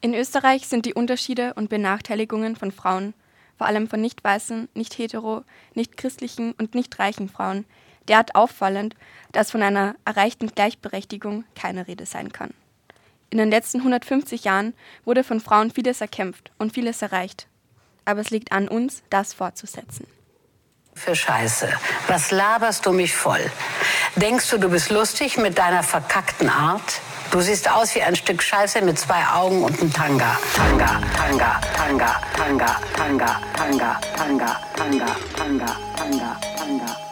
[0.00, 3.14] In Österreich sind die Unterschiede und Benachteiligungen von Frauen,
[3.56, 5.42] vor allem von nicht weißen, nicht hetero,
[5.74, 7.64] nicht christlichen und nicht reichen Frauen,
[8.06, 8.94] derart auffallend,
[9.32, 12.50] dass von einer erreichten Gleichberechtigung keine Rede sein kann.
[13.30, 14.74] In den letzten 150 Jahren
[15.04, 17.46] wurde von Frauen vieles erkämpft und vieles erreicht.
[18.04, 20.06] Aber es liegt an uns, das fortzusetzen.
[20.94, 21.68] Für Scheiße.
[22.08, 23.52] Was laberst du mich voll?
[24.16, 27.00] Denkst du, du bist lustig mit deiner verkackten Art?
[27.30, 30.38] Du siehst aus wie ein Stück Scheiße mit zwei Augen und einem Tanga.
[30.56, 37.07] Tanga, Tanga, Tanga, Tanga, Tanga, Tanga, Tanga, Tanga, Tanga, Tanga, Tanga.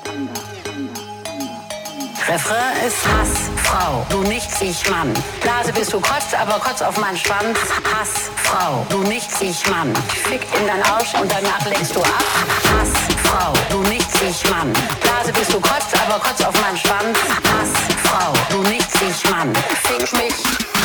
[2.29, 5.15] Refrain ist Hass, Frau, du nicht, ich Mann.
[5.43, 7.57] Blase bist du kotzt, aber kotz auf meinen Schwanz.
[7.95, 9.95] Hass, Frau, du nicht, ich Mann.
[10.29, 12.25] Fick in dein Arsch und danach lenkst du ab.
[12.65, 12.91] Hass,
[13.23, 14.73] Frau, du nicht, ich Mann.
[15.01, 17.17] Blase bist du kotzt, aber kotz auf meinen Schwanz.
[17.47, 17.71] Hass,
[18.03, 19.53] Frau, du nicht, ich Mann.
[19.85, 20.35] Fick mich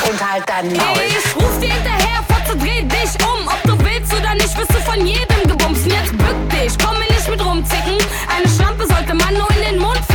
[0.08, 1.02] und halt deinen Maul.
[1.08, 3.48] Ich ruf dir hinterher, Fotze, dreh dich um.
[3.48, 5.88] Ob du willst oder nicht, wirst du von jedem gebumst.
[5.88, 7.98] Jetzt bück dich, komm mir nicht mit rumzicken.
[8.30, 10.11] Eine Schlampe sollte man nur in den Mund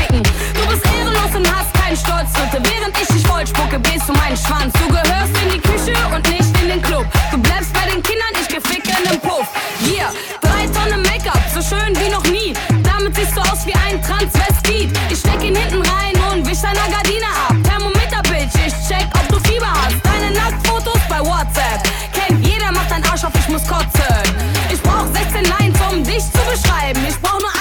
[0.77, 2.33] bist ehrenlos und hast keinen Stolz.
[2.33, 4.73] Dritte, während ich dich voll spucke, bist du mein Schwanz.
[4.75, 7.07] Du gehörst in die Küche und nicht in den Club.
[7.31, 9.47] Du bleibst bei den Kindern, ich geh in den Puff.
[9.87, 10.11] Yeah,
[10.41, 12.53] drei Tonnen Make-up, so schön wie noch nie.
[12.83, 14.91] Damit siehst du aus wie ein Transvestit.
[15.11, 17.57] Ich steck ihn hinten rein und wisch deiner Gardine ab.
[17.65, 19.97] Thermometer, Bitch, ich check, ob du Fieber hast.
[20.05, 21.83] Deine Nacktfotos bei WhatsApp.
[22.13, 24.25] Kennt jeder, macht deinen Arsch auf, ich muss kotzen.
[24.73, 27.01] Ich brauch 16 Lines, um dich zu beschreiben.
[27.09, 27.56] Ich brauch nur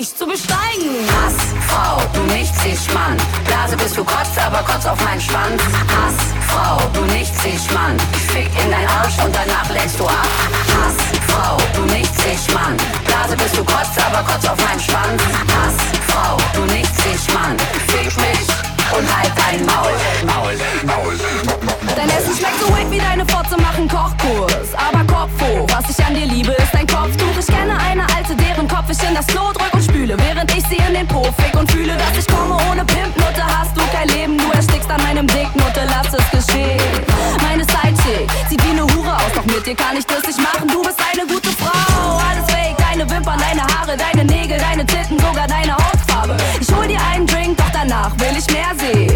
[0.00, 1.04] dich zu besteigen.
[1.12, 1.36] Hass,
[1.68, 3.16] Frau, du nichts ich Mann.
[3.44, 5.60] Blase bis du kotzt, aber kotz auf meinen Schwanz.
[5.92, 7.96] Hass, Frau, du nichts ich Mann.
[8.14, 10.30] Ich fick in dein Arsch und danach lädst du ab.
[10.72, 10.96] Hass,
[11.28, 12.76] Frau, du nichts ich Mann.
[13.04, 15.20] Blase bis du kotzt, aber kotz auf meinen Schwanz.
[15.56, 15.76] Hass,
[16.08, 17.56] Frau, du nichts ich Mann.
[17.88, 18.48] Fick mich
[18.96, 19.94] und halt dein Maul.
[20.24, 21.14] Maul, Maul.
[21.94, 24.72] Dein Essen schmeckt so wack wie deine Fotze machen Kochkurs.
[24.74, 27.36] Aber Kopf hoch, was ich an dir liebe, ist dein Kopftuch.
[27.38, 29.79] Ich kenne eine alte, deren Kopf ich in das Klo drück
[30.10, 33.42] spüle, während ich sie in den Po fick und fühle, dass ich komme ohne Pimpnutte.
[33.44, 36.80] Hast du kein Leben, du erstickst an meinem Dicknutte, lass es geschehen.
[37.42, 40.68] Meine Sidechick sieht wie ne Hure aus, doch mit dir kann ich das nicht machen.
[40.68, 45.18] Du bist eine gute Frau, alles fake, deine Wimpern, deine Haare, deine Nägel, deine Titten,
[45.18, 46.36] sogar deine Hautfarbe.
[46.60, 49.09] Ich hol dir einen Drink, doch danach will ich mehr sehen.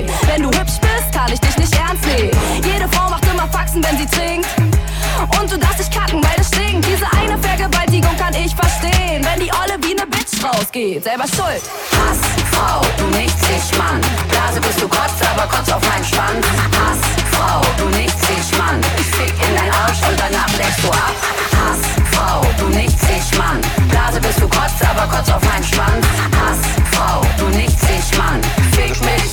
[10.44, 11.62] Rausgeht, selber schuld.
[11.96, 12.20] Hass,
[12.52, 14.00] Frau, du nichts ich Mann.
[14.28, 16.46] Blase bis du kotzt, aber kotz auf meinen Schwanz.
[16.78, 17.00] Hass,
[17.32, 18.80] Frau, du nichts ich Mann.
[18.98, 21.16] Ich fick in dein Arsch und danach legst du ab.
[21.58, 21.80] Hass,
[22.12, 23.60] Frau, du nichts ich Mann.
[23.88, 26.06] Blase bis du kotzt, aber kotz auf meinen Schwanz.
[26.40, 26.60] Hass,
[26.92, 28.40] Frau, du nichts ich Mann.
[28.72, 29.30] Fick mich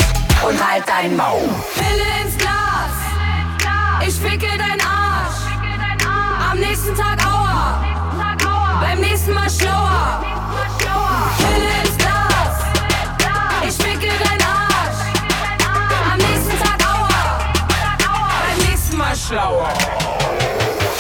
[0.47, 1.49] und halt dein Maul.
[1.75, 2.95] Pille ins Glas.
[4.07, 5.41] Ich ficke dein Arsch.
[6.51, 7.83] Am nächsten Tag Aua.
[8.81, 10.40] Beim nächsten Mal schlauer.
[19.31, 19.69] Schlauer.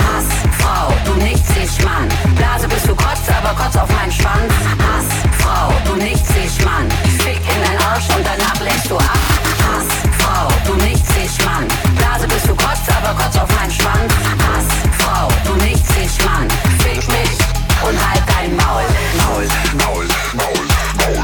[0.03, 0.27] Hass,
[0.59, 2.07] Frau, du nichts ich Mann.
[2.35, 4.53] Blase bis du kotzt, aber kotz auf meinen Schwanz.
[4.87, 5.09] Hass,
[5.39, 6.87] Frau, du nichts ich Mann.
[7.03, 9.19] Ich fick in dein Arsch und danach legst du ab.
[9.67, 11.67] Hass, Frau, du nichts ich Mann.
[11.97, 14.13] Blase bis du kotzt, aber kotz auf meinen Schwanz.
[14.47, 14.69] Hass,
[14.99, 16.47] Frau, du nichts ich Mann.
[16.83, 17.35] Fick mich
[17.83, 18.85] und halt dein Maul.
[19.19, 19.45] Maul,
[19.83, 20.07] Maul,
[20.39, 20.65] Maul,
[20.99, 21.19] Maul.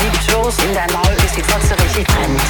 [0.00, 2.40] Liegt los in dein Maul, bis die Fotze richtig brennt,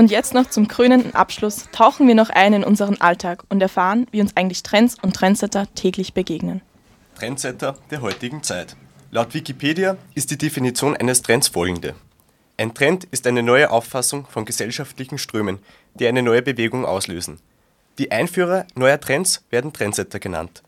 [0.00, 4.06] Und jetzt noch zum krönenden Abschluss tauchen wir noch ein in unseren Alltag und erfahren,
[4.10, 6.62] wie uns eigentlich Trends und Trendsetter täglich begegnen.
[7.16, 8.76] Trendsetter der heutigen Zeit.
[9.10, 11.94] Laut Wikipedia ist die Definition eines Trends folgende.
[12.56, 15.58] Ein Trend ist eine neue Auffassung von gesellschaftlichen Strömen,
[15.92, 17.38] die eine neue Bewegung auslösen.
[17.98, 20.62] Die Einführer neuer Trends werden Trendsetter genannt.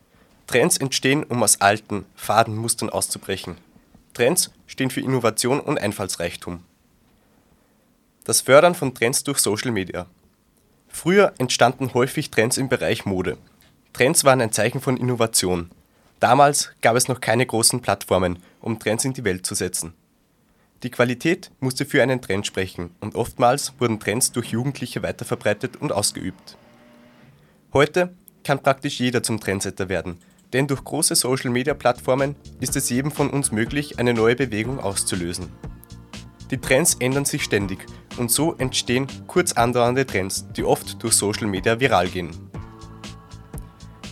[0.45, 3.57] Trends entstehen, um aus alten, faden Mustern auszubrechen.
[4.13, 6.63] Trends stehen für Innovation und Einfallsreichtum.
[8.25, 10.05] Das Fördern von Trends durch Social Media.
[10.87, 13.37] Früher entstanden häufig Trends im Bereich Mode.
[13.91, 15.69] Trends waren ein Zeichen von Innovation.
[16.21, 19.93] Damals gab es noch keine großen Plattformen, um Trends in die Welt zu setzen.
[20.83, 25.91] Die Qualität musste für einen Trend sprechen und oftmals wurden Trends durch Jugendliche weiterverbreitet und
[25.91, 26.57] ausgeübt.
[27.73, 28.13] Heute
[28.45, 30.17] kann praktisch jeder zum Trendsetter werden,
[30.53, 35.49] denn durch große Social-Media-Plattformen ist es jedem von uns möglich, eine neue Bewegung auszulösen.
[36.53, 37.79] Die Trends ändern sich ständig
[38.17, 42.29] und so entstehen kurz andauernde Trends, die oft durch Social Media viral gehen.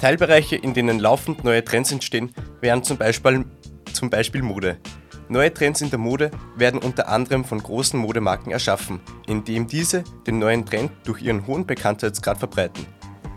[0.02, 3.46] Teilbereiche, in denen laufend neue Trends entstehen, wären zum Beispiel,
[3.94, 4.80] zum Beispiel Mode.
[5.30, 10.40] Neue Trends in der Mode werden unter anderem von großen Modemarken erschaffen, indem diese den
[10.40, 12.88] neuen Trend durch ihren hohen Bekanntheitsgrad verbreiten.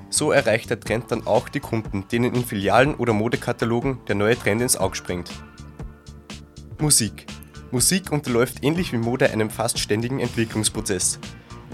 [0.09, 4.39] So erreicht der Trend dann auch die Kunden, denen in Filialen oder Modekatalogen der neue
[4.39, 5.31] Trend ins Auge springt.
[6.81, 7.27] Musik.
[7.75, 11.19] Musik unterläuft ähnlich wie Mode einem fast ständigen Entwicklungsprozess.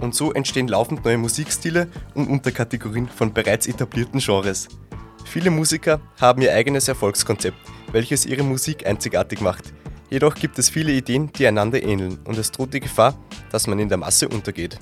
[0.00, 4.68] Und so entstehen laufend neue Musikstile und Unterkategorien von bereits etablierten Genres.
[5.26, 7.58] Viele Musiker haben ihr eigenes Erfolgskonzept,
[7.92, 9.74] welches ihre Musik einzigartig macht.
[10.08, 13.14] Jedoch gibt es viele Ideen, die einander ähneln und es droht die Gefahr,
[13.52, 14.78] dass man in der Masse untergeht.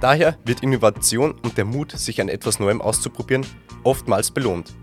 [0.00, 3.46] Daher wird Innovation und der Mut, sich an etwas Neuem auszuprobieren,
[3.84, 4.74] oftmals belohnt.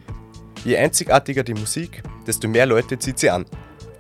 [0.64, 3.46] Je einzigartiger die Musik, desto mehr Leute zieht sie an.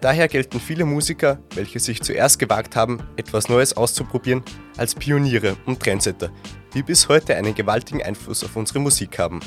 [0.06, 4.44] Daher gelten viele Musiker, welche sich zuerst gewagt haben, etwas Neues auszuprobieren,
[4.78, 6.30] als Pioniere und Trendsetter,
[6.76, 9.40] die bis heute einen gewaltigen Einfluss auf unsere Musik haben.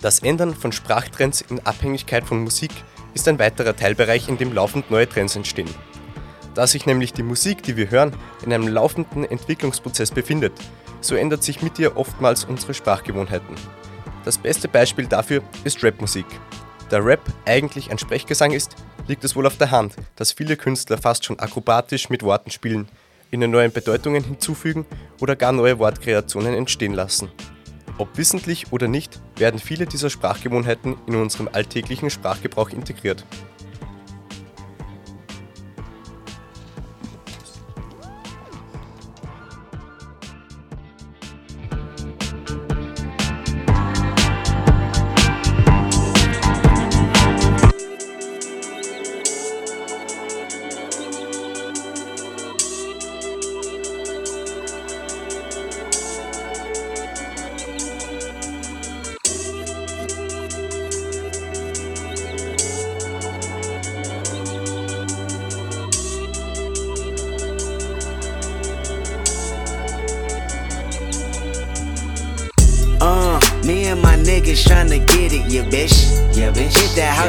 [0.00, 2.70] Das Ändern von Sprachtrends in Abhängigkeit von Musik
[3.12, 5.68] ist ein weiterer Teilbereich, in dem laufend neue Trends entstehen.
[6.54, 10.54] Da sich nämlich die Musik, die wir hören, in einem laufenden Entwicklungsprozess befindet,
[11.02, 13.56] so ändert sich mit ihr oftmals unsere Sprachgewohnheiten.
[14.24, 16.24] Das beste Beispiel dafür ist Rapmusik.
[16.90, 18.74] Da Rap eigentlich ein Sprechgesang ist,
[19.06, 22.88] liegt es wohl auf der Hand, dass viele Künstler fast schon akrobatisch mit Worten spielen,
[23.30, 24.84] ihnen neue Bedeutungen hinzufügen
[25.20, 27.30] oder gar neue Wortkreationen entstehen lassen.
[27.96, 33.24] Ob wissentlich oder nicht, werden viele dieser Sprachgewohnheiten in unserem alltäglichen Sprachgebrauch integriert.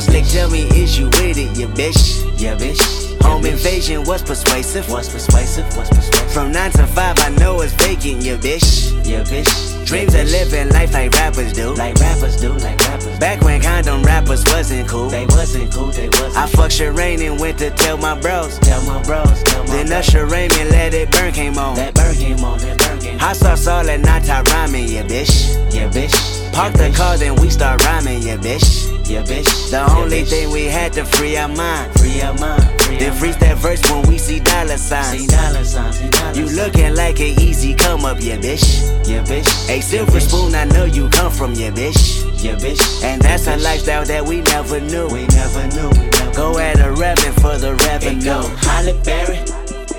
[0.08, 2.40] That tell me, is you with it, yeah, bitch.
[2.40, 2.82] Yeah, bitch.
[3.22, 4.90] Home invasion was persuasive.
[4.90, 5.66] Was persuasive.
[5.78, 6.32] Was persuasive.
[6.34, 8.92] From nine to five, I know it's vacant, yeah, bitch.
[9.06, 9.86] Yeah, bitch.
[9.86, 11.74] Dreams of living life like rappers do.
[11.74, 13.20] Like rappers do, like rappers.
[13.20, 15.10] Back when condom rappers wasn't cool.
[15.10, 16.38] They wasn't cool, they wasn't.
[16.38, 18.58] I fucked Shireen and went to tell my bros.
[18.60, 21.76] Tell my bros, tell my Then Usher Raymond let it burn came on.
[21.76, 23.20] That burn came on, that burn came on.
[23.20, 25.54] Hot sauce all at night, I rhyming, yeah, bitch.
[25.74, 26.54] Yeah, bitch.
[26.54, 28.91] Park the car, then we start rhyming, yeah, bitch.
[29.12, 29.72] Yeah, bitch.
[29.72, 31.92] The only thing we had to free our mind.
[32.00, 32.64] Free our mind.
[32.98, 35.20] Then freeze that verse when we see dollar signs.
[35.20, 35.98] See dollar signs.
[36.00, 38.64] See dollar you looking like an easy come up, yeah, bitch.
[39.06, 39.50] Yeah, bitch.
[39.68, 42.24] A silver spoon, I know you come from, yeah, bitch.
[42.42, 43.04] Yeah, bitch.
[43.04, 45.10] And that's a lifestyle that we never knew.
[45.10, 45.90] We never knew.
[45.90, 48.24] We never go at a revenue for the revenue.
[48.24, 49.40] Go Holly Berry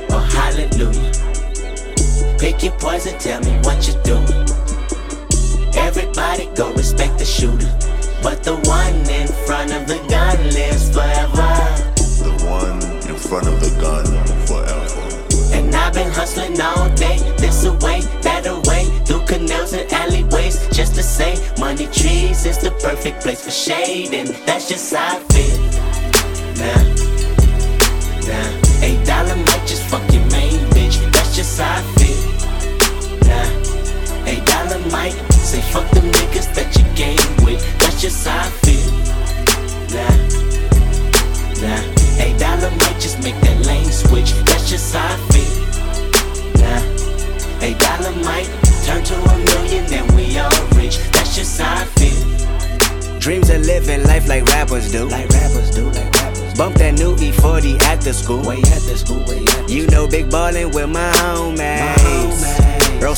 [0.08, 1.12] or Hallelujah.
[2.38, 4.48] Pick your poison, tell me what you doing.
[5.76, 7.91] Everybody go respect the shooter.
[8.22, 11.50] But the one in front of the gun lives forever.
[12.22, 14.06] The one in front of the gun
[14.46, 15.02] forever.
[15.52, 20.94] And I've been hustling all day, this away, that away, through canals and alleyways, just
[20.94, 25.20] to say, money trees is the perfect place for shade, and that's just how I
[25.34, 25.58] feel.
[26.62, 26.82] Nah,
[28.28, 32.22] nah, eight dollar might just fuck your main bitch, that's just how I feel.
[33.28, 37.60] Nah, eight dollar might say fuck them niggas that you game with,
[38.02, 38.90] just how I feel.
[39.94, 40.10] Nah,
[41.62, 45.54] nah, eight dollar might just make that lane switch, that's just how I feel.
[46.58, 48.50] Nah, eight dollar might
[48.84, 53.20] turn to a million, then we all rich, that's just how I feel.
[53.20, 55.04] Dreams of living life like rappers do.
[55.04, 56.54] Like rappers do, like rappers.
[56.54, 58.42] Bump that new E40 after school.
[58.42, 62.02] Way after school, way after You know, big ballin' with my homies.
[62.04, 62.11] Earl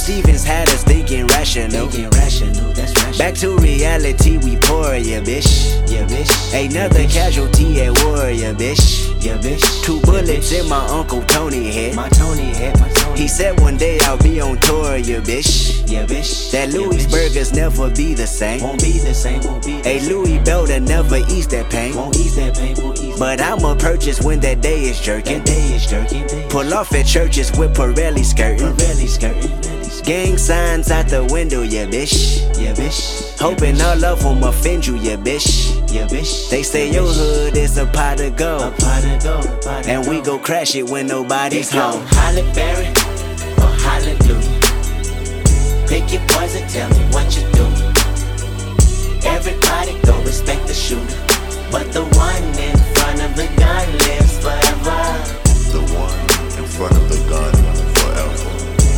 [0.04, 1.88] Stevens had us thinking rational.
[1.88, 3.18] Thinking rational, that's rational.
[3.18, 5.80] Back to reality, we pour, yeah, bitch.
[5.90, 6.28] Yeah, bitch.
[6.52, 9.08] Another casualty at war, yeah, bitch.
[9.24, 9.64] Yeah, bitch.
[9.82, 11.96] Two bullets in my Uncle Tony head.
[11.96, 13.18] My Tony head, my Tony.
[13.18, 15.90] He said one day I'll be on tour, yeah, bitch.
[15.90, 16.50] Yeah, bitch.
[16.52, 18.60] That Louis burgers never be the same.
[18.60, 21.96] Won't be the same, won't be the A Louis Belder never ease that pain.
[21.96, 25.38] Won't ease that pain, won't ease But I'ma purchase when that day is jerking.
[25.38, 26.28] That day is jerking.
[26.50, 28.66] Pull off at churches with Pirelli skirting.
[28.76, 29.73] Pirelli skirting.
[30.04, 32.36] Gang signs out the window, yeah, bitch.
[32.60, 33.40] Yeah, bitch.
[33.40, 35.72] Hoping all of them offend you, yeah, bitch.
[35.90, 36.50] Yeah, bitch.
[36.50, 38.60] They say your hood is a pot of gold.
[38.60, 39.62] A pot of gold.
[39.62, 42.04] pot of And we go crash it when nobody's home.
[42.08, 42.88] Holly Berry
[43.64, 44.60] or Hallelujah.
[45.88, 47.64] Pick your poison, tell me what you do.
[49.26, 51.16] Everybody go respect the shooter.
[51.72, 55.00] But the one in front of the gun lives forever.
[55.72, 57.83] The one in front of the gun forever.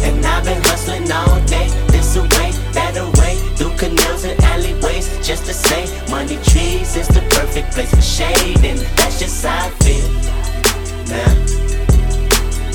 [0.05, 5.47] And I've been hustling all day, this away, that away, through canals and alleyways, just
[5.47, 9.71] to say, money trees is the perfect place for shade, and that's just how I
[9.85, 10.09] feel.
[11.11, 11.33] Nah,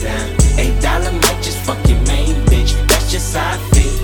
[0.04, 3.98] nah, eight dollar might just fuck your main bitch, that's just how I feel.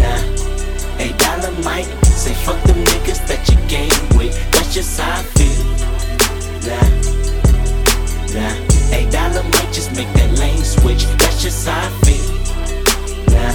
[0.00, 5.20] Nah, eight dollar might say fuck them niggas that you game with, that's just how
[5.20, 5.64] I feel.
[6.68, 6.88] Nah,
[8.34, 12.28] nah, eight dollar might just make that lane switch, that's just how I feel.
[13.32, 13.54] Nah,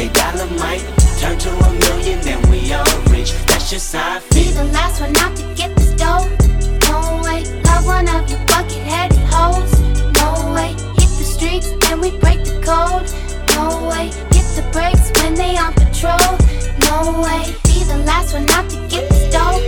[0.00, 0.82] eight dollar might
[1.18, 4.64] turn to a million, then we all rich, that's just how I Be feel.
[4.64, 6.28] the last one out to get this dough.
[6.90, 9.72] No way, love one of you bucket headed hoes.
[10.20, 13.06] No way, hit the streets and we break the code.
[13.56, 16.18] No way, hit the brakes when they on patrol.
[16.88, 19.60] No way, be the last one out to get this dough.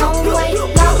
[0.00, 1.00] No way, love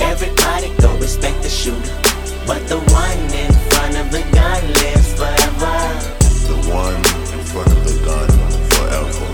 [0.00, 1.96] Everybody go respect the shooter.
[2.46, 5.76] But the one in front of the gun lives forever.
[6.46, 6.96] The one
[7.34, 8.28] in front of the gun
[8.76, 9.26] forever.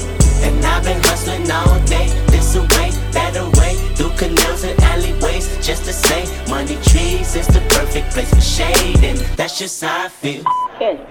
[0.47, 5.84] And I've been hustling all day, this away, that away, through canals and alleyways, just
[5.84, 10.09] to say, money trees is the perfect place for shade, and that's just how I
[10.09, 10.43] feel.
[10.78, 11.06] Kendra,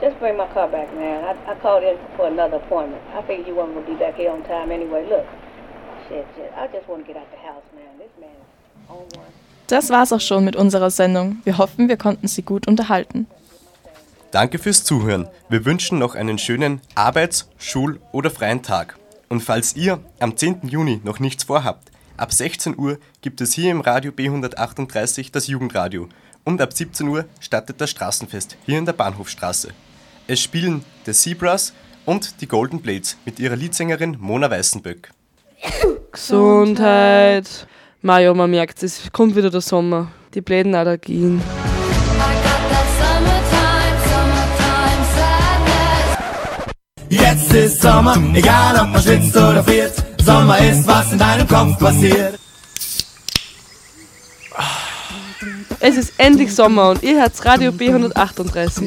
[0.00, 1.24] just bring my car back, man.
[1.24, 3.02] I, I called in for another appointment.
[3.12, 5.06] I figured you weren't going to be back here on time anyway.
[5.08, 5.26] Look,
[6.08, 6.52] shit, shit.
[6.56, 7.64] I just want to get out the house,
[9.68, 11.38] Das war's auch schon mit unserer Sendung.
[11.44, 13.26] Wir hoffen, wir konnten Sie gut unterhalten.
[14.30, 15.28] Danke fürs Zuhören.
[15.48, 18.96] Wir wünschen noch einen schönen Arbeits-, Schul- oder freien Tag.
[19.28, 20.68] Und falls ihr am 10.
[20.68, 26.08] Juni noch nichts vorhabt, ab 16 Uhr gibt es hier im Radio B138 das Jugendradio
[26.44, 29.70] und ab 17 Uhr startet das Straßenfest hier in der Bahnhofstraße.
[30.28, 31.72] Es spielen The Zebras
[32.04, 35.10] und die Golden Blades mit ihrer Leadsängerin Mona Weißenböck.
[36.12, 37.66] Gesundheit.
[38.02, 40.08] Maja, man merkt es, kommt wieder der Sommer.
[40.34, 41.40] Die bläden Allergien.
[47.08, 49.94] Jetzt ist Sommer, egal ob man schwitzt oder friert.
[50.22, 52.38] Sommer ist, was in deinem Kopf passiert.
[55.80, 58.82] Es ist endlich Sommer und ihr hört Radio B138.